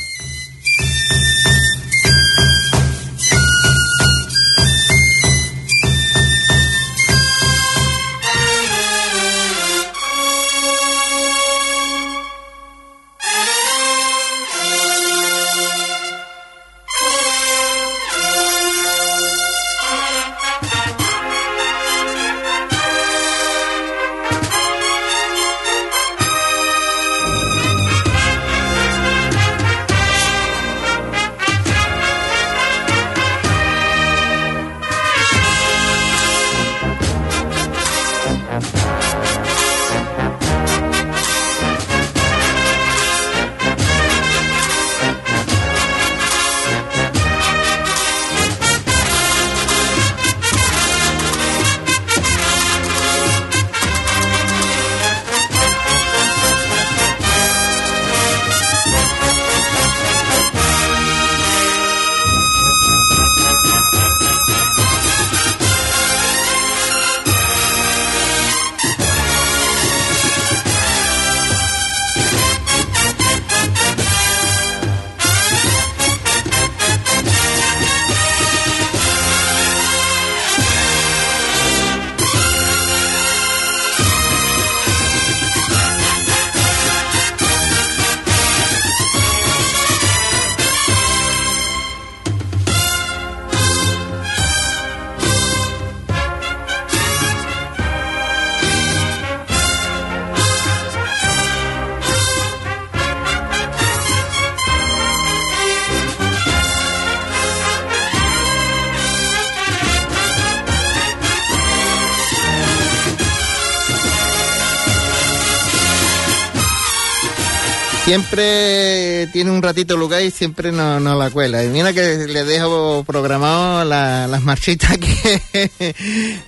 [118.19, 121.65] Siempre tiene un ratito lugar y siempre no, no la cuela.
[121.65, 125.94] Y mira que le dejo programado la- las marchitas que,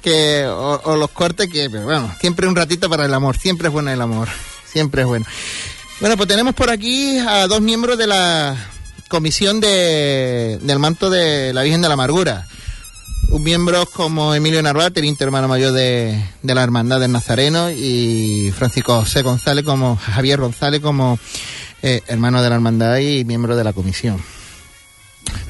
[0.01, 3.37] que o, o los cortes que, pero bueno, siempre un ratito para el amor.
[3.37, 4.29] Siempre es bueno el amor.
[4.65, 5.27] Siempre es bueno.
[5.99, 8.55] Bueno, pues tenemos por aquí a dos miembros de la
[9.09, 12.47] comisión de, del manto de la Virgen de la Amargura.
[13.29, 19.01] Un miembro como Emilio teniente hermano mayor de, de la Hermandad del Nazareno, y Francisco
[19.01, 21.19] José González como Javier González como
[21.83, 24.23] eh, hermano de la Hermandad y miembro de la comisión.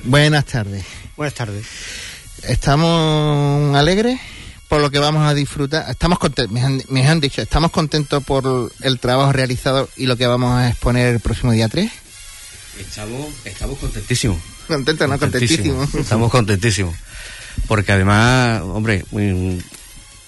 [0.04, 0.84] Buenas tardes.
[1.16, 1.66] Buenas tardes.
[2.42, 4.20] ¿Estamos alegres
[4.68, 5.90] por lo que vamos a disfrutar?
[5.90, 10.16] Estamos contentos, me han, me han dicho, ¿estamos contentos por el trabajo realizado y lo
[10.16, 11.90] que vamos a exponer el próximo día 3?
[12.80, 14.38] Estamos, estamos contentísimos.
[14.66, 15.94] Contentos, no contentísimos.
[15.94, 16.94] Estamos contentísimos.
[17.68, 19.04] Porque además, hombre,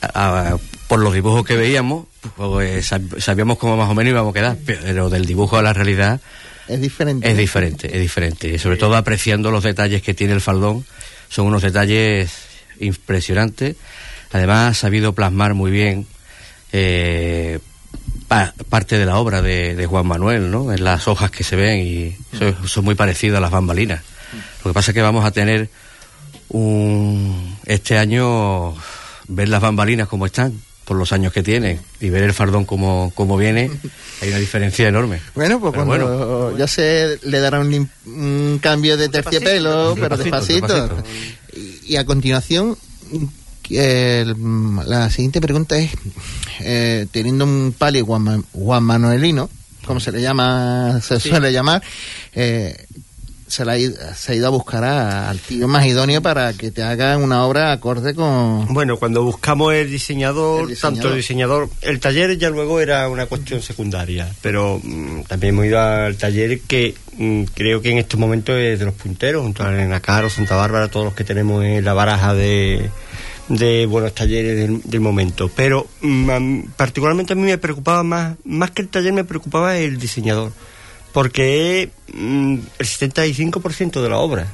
[0.00, 0.58] a- a-
[0.88, 2.06] por los dibujos que veíamos,
[2.36, 5.72] pues sab- sabíamos cómo más o menos íbamos a quedar, pero del dibujo a la
[5.72, 6.20] realidad
[6.68, 7.30] Es diferente.
[7.30, 8.48] es diferente, es diferente.
[8.48, 10.84] Y sobre todo apreciando los detalles que tiene el faldón,
[11.28, 12.30] son unos detalles
[12.80, 13.76] impresionantes.
[14.32, 16.06] Además, ha sabido plasmar muy bien
[16.72, 17.58] eh,
[18.28, 20.72] pa- parte de la obra de, de Juan Manuel, ¿no?
[20.72, 24.02] En las hojas que se ven y son, son muy parecidas a las bambalinas.
[24.64, 25.68] Lo que pasa es que vamos a tener
[26.50, 28.74] un este año
[29.28, 33.12] ver las bambalinas como están por los años que tienen y ver el fardón como,
[33.14, 33.70] como viene
[34.22, 38.96] hay una diferencia enorme Bueno, pues Pero cuando ya se le dará un, un cambio
[38.96, 40.94] de terciopelo, pero despacito, despacito.
[40.96, 41.58] despacito.
[41.86, 42.76] Y, y a continuación,
[43.70, 44.34] el-
[44.86, 45.90] la siguiente pregunta es,
[46.60, 49.50] eh, teniendo un palio Juan, Ma- Juan Manuelino,
[49.86, 51.82] como se le llama, se suele llamar,
[52.34, 52.86] eh,
[53.48, 56.52] se, la ha ido, se ha ido a buscar a- al tío más idóneo para
[56.52, 58.66] que te haga una obra acorde con...
[58.72, 60.94] Bueno, cuando buscamos el diseñador, El diseñador.
[60.94, 65.66] tanto el diseñador, el taller ya luego era una cuestión secundaria, pero mm, también hemos
[65.66, 69.64] ido al taller que mm, creo que en estos momentos es de los punteros, junto
[69.64, 72.90] a Elena Caro, Santa Bárbara, todos los que tenemos en la baraja de,
[73.48, 75.50] de buenos talleres del, del momento.
[75.54, 79.98] Pero mm, particularmente a mí me preocupaba más, más que el taller me preocupaba el
[79.98, 80.52] diseñador,
[81.12, 84.46] porque es mm, el 75% de la obra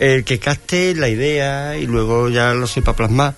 [0.00, 3.34] el que capte la idea y luego ya lo sepa plasmar.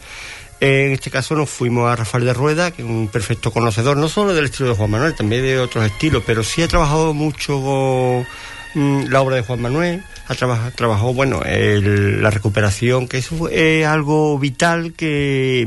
[0.60, 4.08] En este caso nos fuimos a Rafael de Rueda, que es un perfecto conocedor, no
[4.08, 7.60] solo del estilo de Juan Manuel, también de otros estilos, pero sí ha trabajado mucho
[7.60, 8.26] con
[8.74, 13.50] mm, la obra de Juan Manuel, ha trabajado, bueno, el- la recuperación, que eso fue
[13.80, 15.66] eh, algo vital que,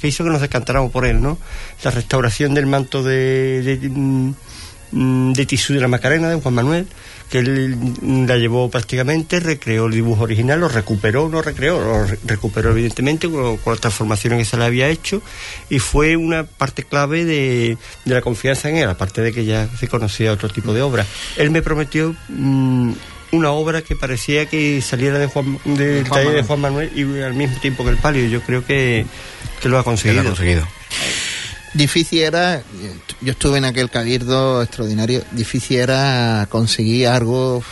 [0.00, 1.38] que hizo que nos decantáramos por él, ¿no?
[1.84, 4.34] La restauración del manto de, de, mm,
[4.92, 6.86] de tisú de la Macarena de Juan Manuel,
[7.30, 12.04] que él mm, la llevó prácticamente, recreó el dibujo original, lo recuperó, no recreó, lo
[12.06, 15.22] re- recuperó evidentemente con, con las transformaciones que se le había hecho
[15.70, 19.66] y fue una parte clave de, de la confianza en él, aparte de que ya
[19.78, 21.06] se conocía otro tipo de obra.
[21.38, 22.92] Él me prometió mm,
[23.32, 26.44] una obra que parecía que saliera de Juan, del Juan taller de Manuel.
[26.44, 28.26] Juan Manuel y al mismo tiempo que el palio.
[28.28, 29.06] Yo creo que,
[29.62, 30.20] que lo ha que lo conseguido.
[30.20, 30.68] ha conseguido
[31.74, 32.62] Difícil era,
[33.22, 37.62] yo estuve en aquel cabildo extraordinario, difícil era conseguir algo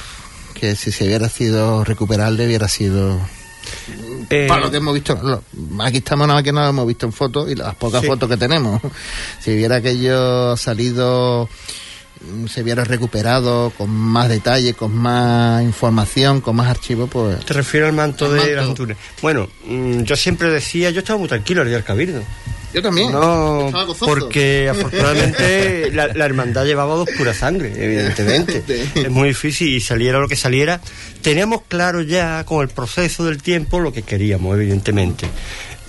[0.55, 3.21] que si se hubiera sido recuperable hubiera sido...
[4.31, 5.43] Eh, para lo que hemos visto, lo-
[5.85, 8.07] aquí estamos nada más que lo hemos visto en fotos y las pocas Sí.
[8.07, 8.81] fotos que tenemos.
[9.41, 11.49] Si hubiera aquello salido,
[12.49, 17.45] se hubiera recuperado con más detalle, con más información, con más archivos, pues...
[17.45, 18.97] Te refiero al manto Al de las Antunes.
[19.23, 22.23] Bueno, mm, yo siempre decía, yo estaba muy tranquilo al día del Cabildo.
[22.73, 23.11] Yo también.
[23.11, 28.63] No, porque afortunadamente la, la hermandad llevaba dos pura sangre, evidentemente.
[28.95, 30.81] es muy difícil y saliera lo que saliera.
[31.23, 35.27] Teníamos claro ya con el proceso del tiempo lo que queríamos, evidentemente.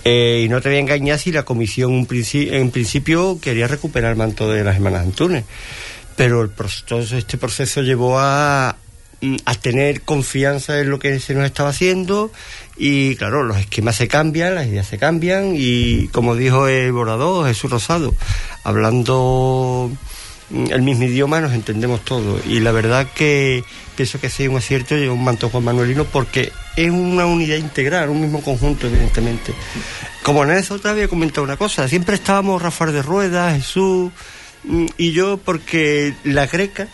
[0.04, 4.10] Eh, y no te voy a engañar si la comisión un en principio quería recuperar
[4.10, 5.44] el manto de las hermanas Antunes.
[6.16, 8.76] Pero el proceso- este proceso llevó a,
[9.20, 12.32] mm, a tener confianza en lo que se nos estaba haciendo
[12.76, 17.46] y claro, los esquemas se cambian, las ideas se cambian y como dijo el borrador
[17.46, 18.14] Jesús Rosado,
[18.64, 19.90] hablando
[20.50, 23.62] mm, el mismo idioma nos entendemos todos y la verdad que
[23.96, 28.08] pienso que sí un acierto y un manto Juan Manuelino porque es una unidad integral,
[28.08, 29.52] un mismo conjunto evidentemente.
[30.22, 34.10] Como anécdota voy a comentar una cosa, siempre estábamos Rafael de Rueda, Jesús
[34.64, 36.88] mm, y yo porque la greca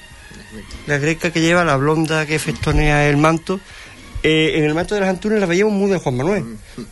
[0.87, 3.61] la greca que lleva la blonda que festonea el manto.
[4.23, 6.45] Eh, en el manto de las Antunes la veíamos muy de Juan Manuel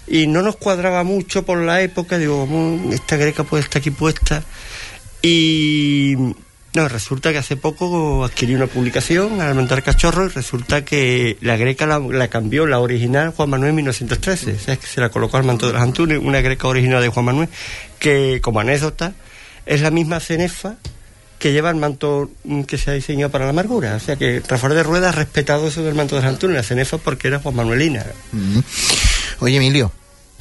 [0.07, 2.19] y no nos cuadraba mucho por la época.
[2.19, 4.45] Digo, "Mm, esta greca puede estar aquí puesta.
[5.23, 6.15] Y
[6.75, 11.57] no, resulta que hace poco adquirí una publicación al montar cachorro y resulta que la
[11.57, 14.53] greca la, la cambió, la original Juan Manuel en 1913.
[14.53, 17.03] O sea, es que se la colocó al manto de las Antunes, una greca original
[17.03, 17.49] de Juan Manuel,
[17.99, 19.15] que como anécdota
[19.65, 20.77] es la misma cenefa
[21.39, 23.95] que lleva el manto mm, que se ha diseñado para la amargura.
[23.97, 26.65] O sea que Rafael de Rueda ha respetado eso del manto de San Antonio en
[26.65, 28.05] cenefa porque era Juan Manuelina.
[28.33, 28.59] Mm.
[29.41, 29.93] Oye, Emilio,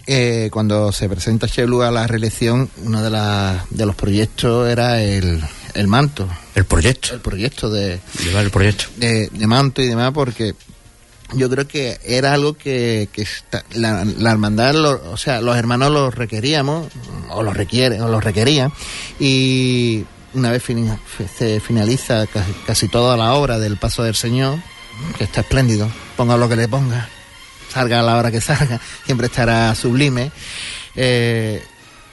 [0.08, 5.02] eh, cuando se presenta Chelu a la reelección, uno de, las- de los proyectos era
[5.02, 5.42] el,
[5.74, 6.30] el manto.
[6.56, 7.14] El proyecto.
[7.14, 8.86] El proyecto de, Llevar el proyecto.
[8.98, 10.54] de, de manto y demás, porque
[11.34, 15.58] yo creo que era algo que, que está- la, la hermandad, lo- o sea, los
[15.58, 16.88] hermanos lo requeríamos,
[17.32, 18.72] o lo requieren, o lo requerían,
[19.20, 20.06] y
[20.36, 20.64] una vez
[21.38, 24.60] se finaliza casi, casi toda la obra del Paso del Señor,
[25.18, 27.10] que está espléndido, ponga lo que le ponga,
[27.72, 30.32] salga a la hora que salga, siempre estará sublime.
[30.96, 31.64] eh,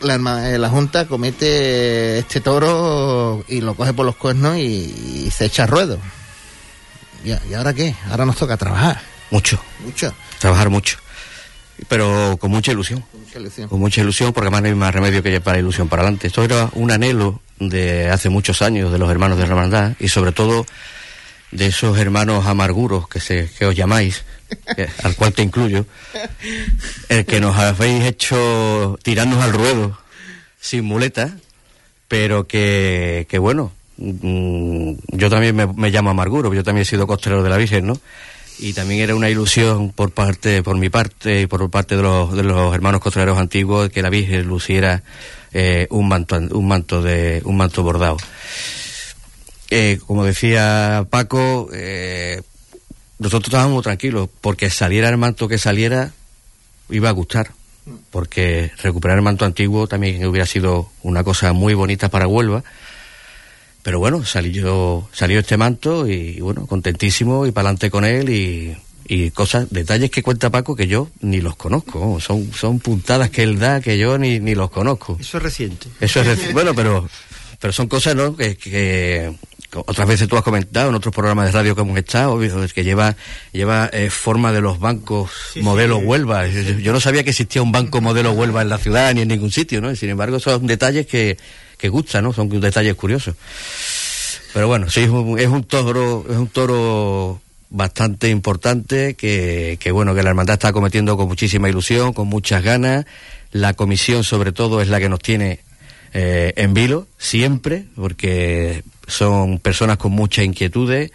[0.00, 5.30] la, eh, la Junta comete este toro y lo coge por los cuernos y, y
[5.30, 5.98] se echa a ruedo.
[7.24, 7.94] ¿Y, a- ¿Y ahora qué?
[8.10, 9.00] Ahora nos toca trabajar.
[9.30, 9.60] Mucho.
[9.84, 10.12] Mucho.
[10.40, 10.98] Trabajar mucho.
[11.88, 13.04] Pero con mucha ilusión.
[13.12, 13.68] Mucha ilusión.
[13.68, 16.26] Con mucha ilusión, porque además no hay más remedio que llevar la ilusión para adelante.
[16.26, 20.32] Esto era un anhelo de hace muchos años de los hermanos de hermandad y sobre
[20.32, 20.66] todo
[21.52, 24.24] de esos hermanos amarguros que, se, que os llamáis,
[25.02, 25.86] al cual te incluyo,
[27.08, 29.98] el que nos habéis hecho tirarnos al ruedo
[30.60, 31.36] sin muleta,
[32.08, 37.50] pero que, bueno, mm, yo también me, llamo amarguro, yo también he sido costelero de
[37.50, 37.98] la Virgen, ¿no?
[38.58, 42.34] Y también era una ilusión por parte, por mi parte y por parte de los,
[42.34, 45.02] de los hermanos costeleros antiguos que la Virgen luciera
[45.52, 48.16] eh, un manto, un manto de, un manto bordado.
[49.70, 52.42] Eh, como decía Paco, eh,
[53.18, 56.12] nosotros estábamos tranquilos porque saliera el manto que saliera
[56.90, 57.52] iba a gustar
[58.10, 62.62] porque recuperar el manto antiguo también hubiera sido una cosa muy bonita para Huelva
[63.82, 68.76] pero bueno salió salió este manto y bueno contentísimo y para adelante con él y,
[69.06, 73.42] y cosas detalles que cuenta Paco que yo ni los conozco son son puntadas que
[73.42, 75.88] él da que yo ni, ni los conozco Eso es reciente.
[76.00, 77.08] eso es decir, bueno, pero,
[77.60, 78.36] pero son cosas, ¿no?
[78.36, 79.32] Que, que
[79.74, 82.72] otras veces tú has comentado en otros programas de radio que hemos estado, obvio, es
[82.72, 83.16] que lleva,
[83.52, 86.46] lleva eh, forma de los bancos modelo Huelva.
[86.46, 89.50] Yo, no sabía que existía un banco modelo Huelva en la ciudad ni en ningún
[89.50, 89.90] sitio, ¿no?
[89.90, 91.38] Y sin embargo, son detalles que,
[91.78, 92.32] que gustan, ¿no?
[92.32, 93.34] Son detalles curiosos.
[94.52, 97.40] Pero bueno, sí, es un, es un toro, es un toro
[97.72, 103.06] bastante importante que, bueno, que la hermandad está cometiendo con muchísima ilusión, con muchas ganas.
[103.50, 105.60] La comisión, sobre todo, es la que nos tiene
[106.12, 111.10] eh, en vilo, siempre, porque son personas con muchas inquietudes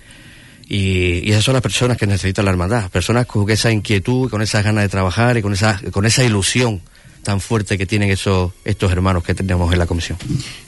[0.68, 4.42] y, y esas son las personas que necesita la hermandad, personas con esa inquietud, con
[4.42, 6.82] esas ganas de trabajar y con esa, con esa ilusión
[7.24, 10.18] tan fuerte que tienen esos, estos hermanos que tenemos en la comisión.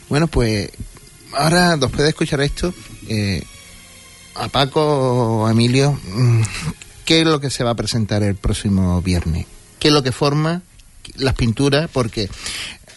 [0.07, 0.69] Bueno, pues
[1.33, 2.73] ahora, después de escuchar esto,
[3.07, 3.43] eh,
[4.39, 4.81] a Paco
[5.41, 6.41] o a Emilio, mm,
[7.05, 9.45] ¿qué es lo que se va a presentar el próximo viernes?
[9.79, 10.61] ¿Qué es lo que forma
[11.15, 11.89] las pinturas?
[11.91, 12.29] Porque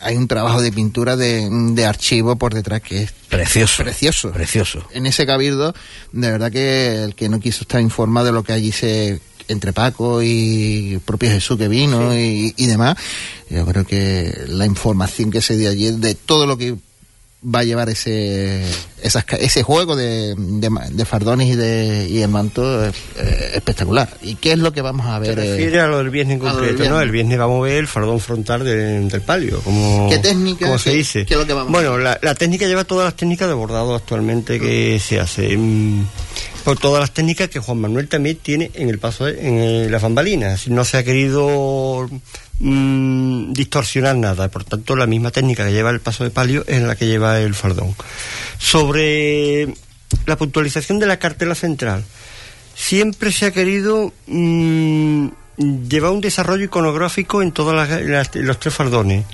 [0.01, 3.83] hay un trabajo de pintura de, de archivo por detrás que es Precioso.
[3.83, 4.33] precioso.
[4.33, 4.87] Precioso.
[4.93, 5.75] En ese cabildo,
[6.13, 9.73] de verdad que el que no quiso estar informado de lo que allí se entre
[9.73, 12.97] Paco y el propio Jesús que vino y, y demás,
[13.51, 16.77] yo creo que la información que se dio allí de todo lo que
[17.45, 18.65] va a llevar ese
[19.03, 24.09] esas ese juego de, de, de fardones y de y el manto es eh, espectacular.
[24.23, 25.39] ¿Y qué es lo que vamos a ver?
[25.39, 27.01] eh, refiere a lo del viernes en del concreto, ¿no?
[27.01, 29.61] El viernes vamos a ver el fardón frontal de- del palio.
[29.63, 30.67] Como, ¿Qué técnica?
[30.67, 31.27] Como se ¿Qué- dice.
[31.27, 33.55] qué es lo que vamos a bueno, la, la técnica lleva todas las técnicas de
[33.55, 35.57] bordado actualmente que se hace.
[35.57, 36.05] mm,
[36.65, 39.89] Por todas las técnicas que Juan Manuel también tiene en el paso de, en eh,
[39.91, 40.69] las bambalinas.
[40.69, 42.09] No se ha querido
[42.63, 44.49] mm, distorsionar nada.
[44.49, 47.41] Por tanto, la misma técnica que lleva el paso de palio es la que lleva
[47.41, 47.95] el fardón.
[48.59, 49.75] Sobre
[50.27, 52.05] la puntualización de la cartela central
[52.75, 55.29] siempre se ha querido mm,
[55.89, 57.75] llevar un desarrollo iconográfico en todos
[58.35, 59.25] los tres fardones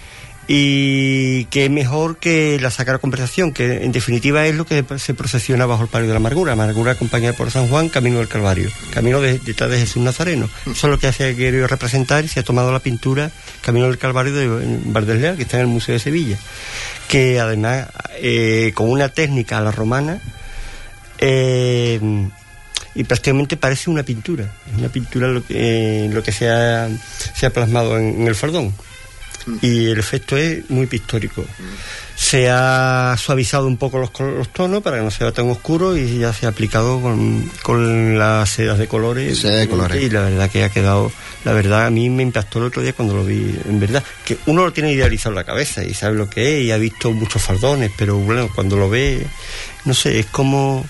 [0.51, 5.13] y que es mejor que la sacar conversación, que en definitiva es lo que se
[5.13, 8.71] procesiona bajo el palio de la amargura, amargura acompañada por San Juan, camino del Calvario,
[8.91, 10.49] camino de- detrás de Jesús Nazareno.
[10.63, 13.31] Eso es lo que se ha querido representar y se ha tomado la pintura
[13.61, 14.49] Camino del Calvario de
[14.87, 16.39] Valdés Leal, que está en el Museo de Sevilla,
[17.09, 20.19] que además eh, con una técnica a la romana
[21.19, 22.01] eh,
[22.95, 24.45] y prácticamente parece una pintura.
[24.73, 26.89] Es una pintura lo que, eh, lo que se, ha,
[27.35, 28.73] se ha plasmado en, en el fardón.
[29.63, 31.45] Y el efecto es muy pictórico.
[32.15, 36.19] Se ha suavizado un poco los, los tonos para que no sea tan oscuro y
[36.19, 39.39] ya se ha aplicado con, con las sedas de colores.
[39.39, 40.03] Seda de colores.
[40.03, 41.13] Y la verdad que ha quedado,
[41.45, 44.37] la verdad a mí me impactó el otro día cuando lo vi, en verdad, que
[44.47, 47.13] uno lo tiene idealizado en la cabeza y sabe lo que es y ha visto
[47.13, 49.25] muchos fardones, pero bueno, cuando lo ve,
[49.85, 50.85] no sé, es como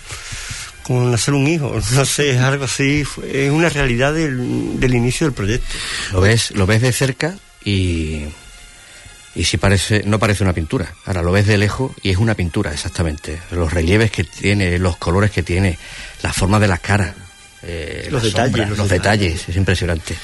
[0.88, 5.26] como nacer un hijo, no sé, es algo así, es una realidad del, del inicio
[5.26, 5.66] del proyecto.
[6.12, 8.22] Lo ves, lo ves de cerca y,
[9.35, 10.95] y sí parece, no parece una pintura.
[11.05, 13.41] Ahora lo ves de lejos y es una pintura, exactamente.
[13.51, 15.79] Los relieves que tiene, los colores que tiene,
[16.22, 17.14] la forma de las caras,
[17.62, 20.16] eh, Los las detalles, sombras, los los detalles, es impresionante.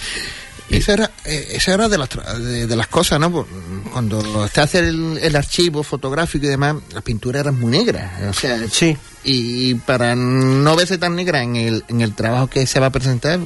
[0.70, 3.46] Esa era, eh, esa era de, las, tra- de, de las cosas, ¿no?
[3.92, 8.10] Cuando te hace el, el archivo fotográfico y demás, las pinturas eran muy negras.
[8.30, 8.96] O sea, Sí.
[9.24, 12.90] y para no verse tan negra en el, en el trabajo que se va a
[12.90, 13.38] presentar,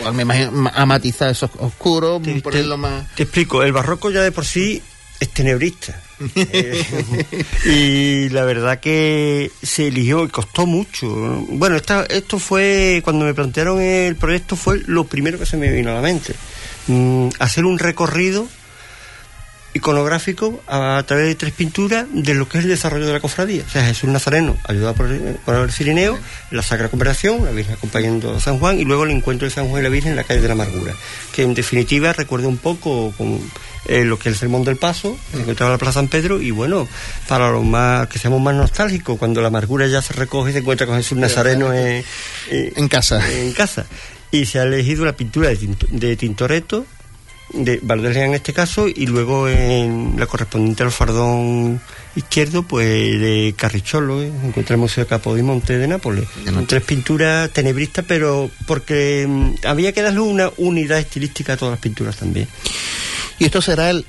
[0.00, 3.14] pues me imagino ma- a matizar esos oscuros, Te- ponerlo te- más...
[3.16, 4.80] Te explico, el barroco ya de por sí
[5.22, 6.00] es tenebrista.
[7.64, 11.06] Y la verdad que se eligió y costó mucho.
[11.48, 15.90] Bueno, esto fue, cuando me plantearon el proyecto, fue lo primero que se me vino
[15.90, 16.34] a la mente.
[16.88, 18.48] Mm, hacer un recorrido
[19.74, 23.64] iconográfico a, través de tres pinturas de lo que es el desarrollo de la cofradía.
[23.66, 25.08] O sea, Jesús Nazareno, ayudado por,
[25.44, 26.18] por el Cirineo,
[26.50, 29.68] la Sacra Conversación, la Virgen acompañando a San Juan y luego el encuentro de San
[29.68, 30.94] Juan y la Virgen en la calle de la Amargura.
[31.34, 33.40] Que en definitiva recuerda un poco con
[33.86, 36.40] eh, lo que es el Sermón del Paso, que encontraba en la Plaza San Pedro
[36.40, 36.86] y bueno,
[37.26, 40.58] para los más que seamos más nostálgicos, cuando la amargura ya se recoge y se
[40.60, 42.04] encuentra con Jesús Nazareno en,
[42.50, 43.20] en- En casa.
[43.32, 43.86] en casa.
[44.30, 46.86] Y se ha elegido la pintura de Tintoretto,
[47.54, 51.80] de Valdelia en este caso, y luego en la correspondiente al fardón
[52.16, 54.30] izquierdo, pues de Carricholo, ¿eh?
[54.44, 56.24] encuentra el Museo Capodimonte de Nápoles.
[56.44, 61.72] Son Tres pinturas tenebristas, pero porque mm, había que darle una unidad estilística a todas
[61.72, 62.48] las pinturas también.
[63.38, 64.04] Y esto será el,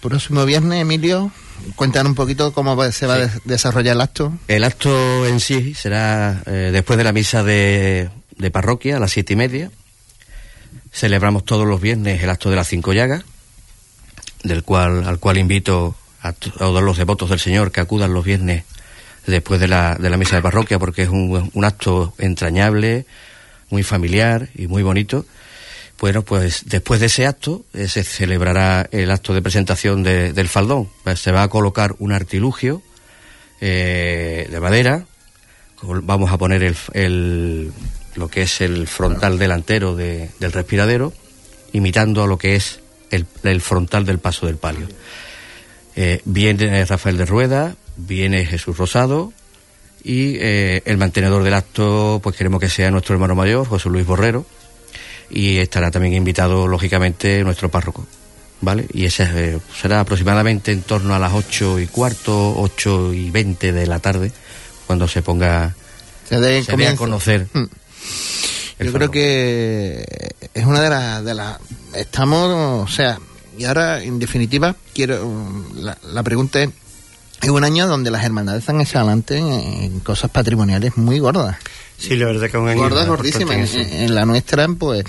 [0.00, 1.32] próximo viernes, Emilio.
[1.76, 4.32] Cuéntanos un poquito cómo va- se va a des- desarrollar el acto.
[4.48, 9.10] El acto en sí será eh, después de la misa de, de parroquia a las
[9.12, 9.70] siete y media.
[10.92, 13.22] Celebramos todos los viernes el acto de las cinco llagas,
[14.42, 18.12] del cual, al cual invito a, to- a todos los devotos del Señor que acudan
[18.12, 18.64] los viernes
[19.26, 23.06] después de la, de la misa de parroquia, porque es un, un acto entrañable,
[23.70, 25.24] muy familiar y muy bonito.
[26.00, 30.48] Bueno, pues después de ese acto eh, se celebrará el acto de presentación de- del
[30.48, 30.88] faldón.
[31.04, 32.82] Pues se va a colocar un artilugio
[33.60, 35.04] eh, de madera.
[35.82, 37.72] Vamos a poner el, el-
[38.20, 41.12] lo que es el frontal delantero de- del respiradero,
[41.72, 42.78] imitando a lo que es
[43.10, 44.86] el, el frontal del paso del palio.
[45.96, 49.32] Eh, viene Rafael de Rueda, viene Jesús Rosado
[50.04, 54.06] y eh, el mantenedor del acto, pues queremos que sea nuestro hermano mayor, José Luis
[54.06, 54.46] Borrero,
[55.28, 58.06] y estará también invitado, lógicamente, nuestro párroco.
[58.62, 58.86] ¿Vale?
[58.92, 63.72] Y ese eh, será aproximadamente en torno a las ocho y cuarto, ocho y veinte
[63.72, 64.32] de la tarde,
[64.86, 65.74] cuando se ponga,
[66.28, 67.46] Se dé se dé a conocer.
[67.54, 67.64] Mm.
[68.78, 70.04] Yo creo que
[70.54, 71.24] es una de las...
[71.24, 71.58] De las
[71.94, 73.18] estamos, o sea,
[73.58, 75.28] y ahora, en definitiva, quiero...
[75.76, 76.70] La, la pregunta es...
[77.42, 81.56] Es un año donde las hermandades están hechas adelante en, en cosas patrimoniales muy gordas.
[82.00, 83.54] Sí, la verdad que un año Gordas, gordísimas.
[83.54, 83.78] en En, eso.
[83.78, 85.04] en la nuestra, pues,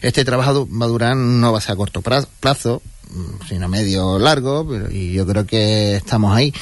[0.00, 4.18] este trabajo va a durar, no va a ser a corto plazo, mm, sino medio
[4.18, 6.52] largo, pero, y yo creo que estamos ahí.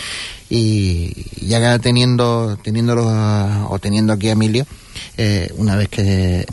[0.50, 1.14] Y
[1.46, 3.06] ya teniendo, teniéndolo,
[3.70, 4.66] o teniendo aquí a Emilio,
[5.16, 6.46] eh, una vez que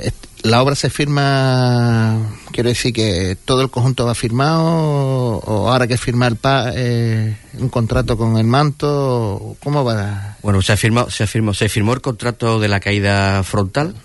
[0.43, 2.19] la obra se firma,
[2.51, 7.69] quiero decir que todo el conjunto va firmado, o, ahora que firmar pa- eh, un
[7.69, 10.37] contrato con el manto, ¿cómo va?
[10.41, 13.95] Bueno, se ha firmado, se ha firmado, se firmó el contrato de la caída frontal.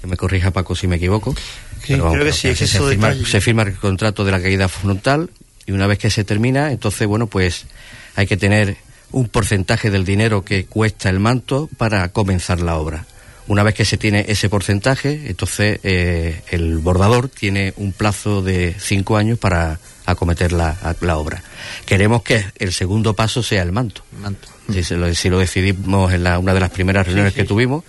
[0.00, 1.34] Que me corrija Paco si me equivoco.
[1.84, 4.66] Sí, creo que sí, es que se, firma, se firma el contrato de la caída
[4.68, 5.28] frontal
[5.66, 7.66] y una vez que se termina, entonces bueno, pues
[8.16, 8.78] hay que tener
[9.12, 13.04] un porcentaje del dinero que cuesta el manto para comenzar la obra.
[13.50, 18.76] Una vez que se tiene ese porcentaje, entonces eh, el bordador tiene un plazo de
[18.78, 21.42] cinco años para acometer la, la obra.
[21.84, 24.04] Queremos que el segundo paso sea el manto.
[24.22, 24.46] manto?
[24.72, 27.82] Si, se lo, si lo decidimos en la, una de las primeras reuniones que tuvimos,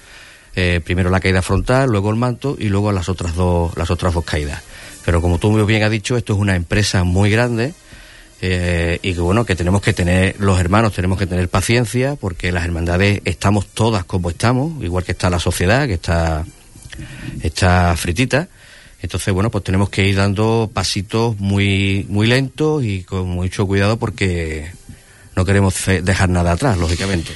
[0.55, 4.15] eh, primero la caída frontal, luego el manto y luego las otras dos, las otras
[4.15, 4.63] dos caídas.
[5.05, 7.75] Pero como tú muy bien has dicho, esto es una empresa muy grande
[8.43, 12.51] eh, y que bueno, que tenemos que tener, los hermanos tenemos que tener paciencia porque
[12.51, 16.43] las hermandades estamos todas como estamos, igual que está la sociedad, que está,
[17.43, 18.49] está fritita.
[19.03, 23.97] Entonces, bueno, pues tenemos que ir dando pasitos muy, muy lentos y con mucho cuidado
[23.97, 24.71] porque
[25.35, 27.31] no queremos dejar nada atrás, lógicamente.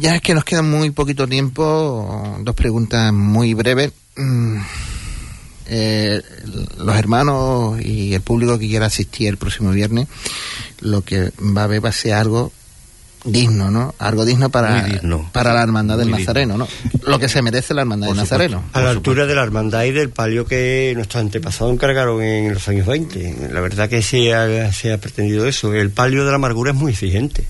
[0.00, 3.92] Ya es que nos queda muy poquito tiempo, dos preguntas muy breves.
[4.16, 4.58] Mm,
[5.66, 6.22] eh,
[6.78, 10.08] los hermanos y el público que quiera asistir el próximo viernes,
[10.80, 12.52] lo que va a ver va a ser algo
[13.24, 13.94] digno, ¿no?
[13.98, 15.30] Algo digno para, digno.
[15.32, 16.68] para la hermandad del Muy Nazareno, ¿no?
[17.06, 18.16] Lo que se merece la hermandad del.
[18.16, 18.64] Nazareno.
[18.72, 22.68] A la altura de la hermandad y del palio que nuestros antepasados encargaron en los
[22.68, 23.48] años 20.
[23.50, 25.72] La verdad que se ha, se ha pretendido eso.
[25.72, 27.44] El palio de la amargura es muy exigente.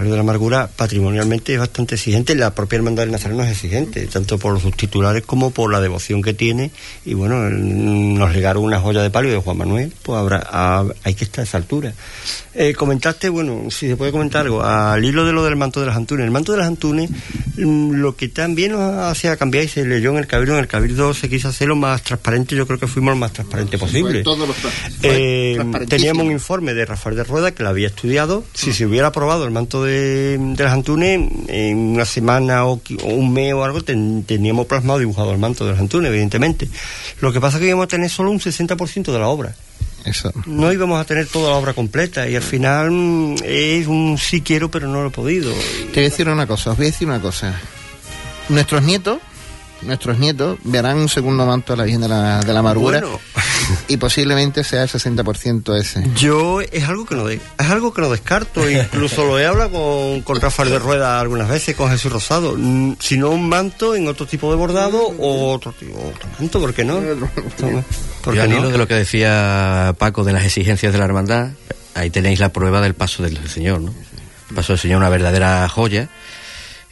[0.00, 4.38] De la Amargura patrimonialmente es bastante exigente, la propia Hermandad del Nazareno es exigente, tanto
[4.38, 6.70] por sus titulares como por la devoción que tiene.
[7.04, 11.24] Y bueno, nos legaron una joya de palio de Juan Manuel, pues habrá, hay que
[11.24, 11.92] estar a esa altura.
[12.54, 15.86] Eh, comentaste, bueno, si se puede comentar algo, al hilo de lo del manto de
[15.86, 16.24] las Antunes.
[16.24, 17.10] El manto de las Antunes,
[17.56, 20.66] mm, lo que también nos hacía cambiar y se leyó en el Cabildo, en el
[20.66, 24.24] Cabildo se quiso hacerlo más transparente, yo creo que fuimos lo más transparente posible.
[25.02, 28.44] Eh, teníamos un informe de Rafael de Rueda que lo había estudiado.
[28.54, 29.89] Si se hubiera aprobado el manto de,
[30.56, 35.64] las Antunes, en una semana o, un mes o algo, teníamos plasmado, dibujado el manto
[35.64, 36.68] de las Antunes, evidentemente.
[37.20, 39.54] Lo que pasa es que íbamos a tener solo un 60% de la obra.
[40.04, 40.32] Eso.
[40.46, 44.40] No íbamos a tener toda la obra completa y al final mm, es un sí
[44.40, 45.52] quiero pero no lo he podido.
[45.52, 47.60] Te voy a decir una cosa, os voy a decir una cosa.
[48.48, 49.18] Nuestros nietos
[49.82, 53.02] nuestros nietos verán un segundo manto de la Virgen de la, de la Amargura
[53.88, 56.04] y posiblemente sea el 60% ese.
[56.14, 60.22] Yo es algo que no es algo que no descarto, incluso lo he hablado con,
[60.22, 64.08] con Rafael de Rueda algunas veces, con Jesús Rosado, mm, si no un manto en
[64.08, 67.00] otro tipo de bordado o otro, tipo, otro manto, ¿por qué no?
[68.22, 71.50] Porque al hilo de lo que decía Paco de las exigencias de la hermandad,
[71.94, 73.94] ahí tenéis la prueba del paso del Señor, ¿no?
[74.48, 76.08] El paso del Señor, una verdadera joya,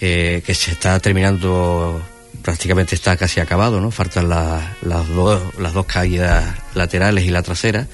[0.00, 2.00] eh, que se está terminando
[2.42, 3.90] prácticamente está casi acabado, ¿no?
[3.90, 7.86] Faltan las, dos, las dos caídas laterales y la trasera.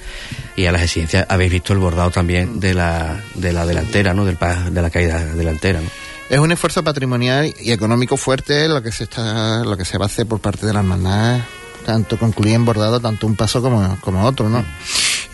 [0.55, 4.25] Y a las exigencias habéis visto el bordado también de la, de la delantera, ¿no?
[4.25, 4.37] Del,
[4.71, 5.89] de la caída delantera, ¿no?
[6.29, 10.05] Es un esfuerzo patrimonial y económico fuerte lo que se está, lo que se va
[10.05, 11.41] a hacer por parte de la hermandad,
[11.85, 14.65] tanto concluir bordado, tanto un paso como, como otro, ¿no?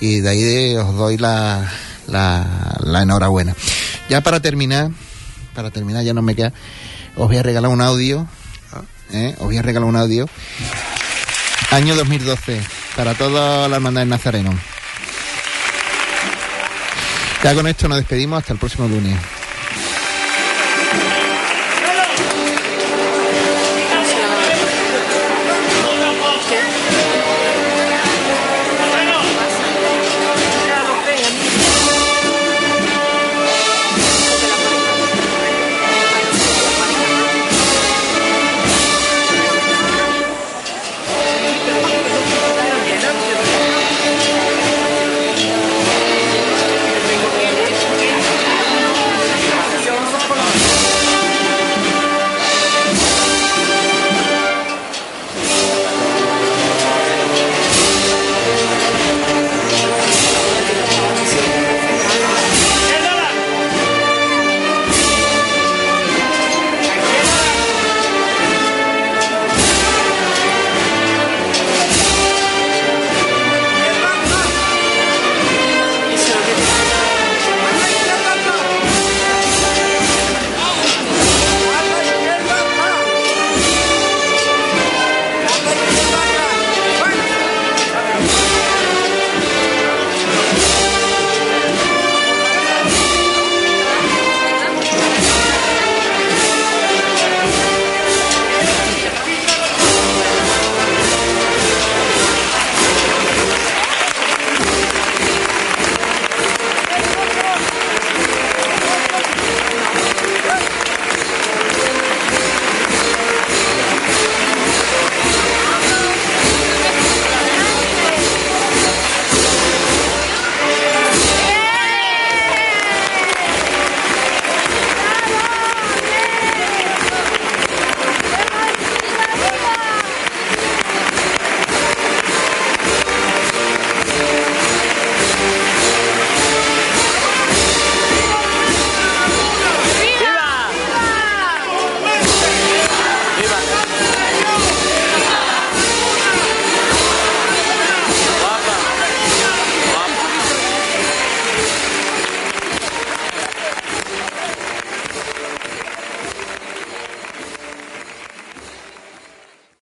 [0.01, 1.72] Y de ahí os doy la,
[2.07, 3.55] la, la enhorabuena.
[4.09, 4.91] Ya para terminar,
[5.55, 6.51] para terminar ya no me queda,
[7.16, 8.28] os voy a regalar un audio
[9.14, 9.36] ¿eh?
[9.38, 10.28] os voy a regalar un audio.
[11.72, 12.62] Año 2012,
[12.95, 14.53] para toda la hermandad del Nazareno.
[17.43, 19.18] Ya con esto nos despedimos hasta el próximo lunes.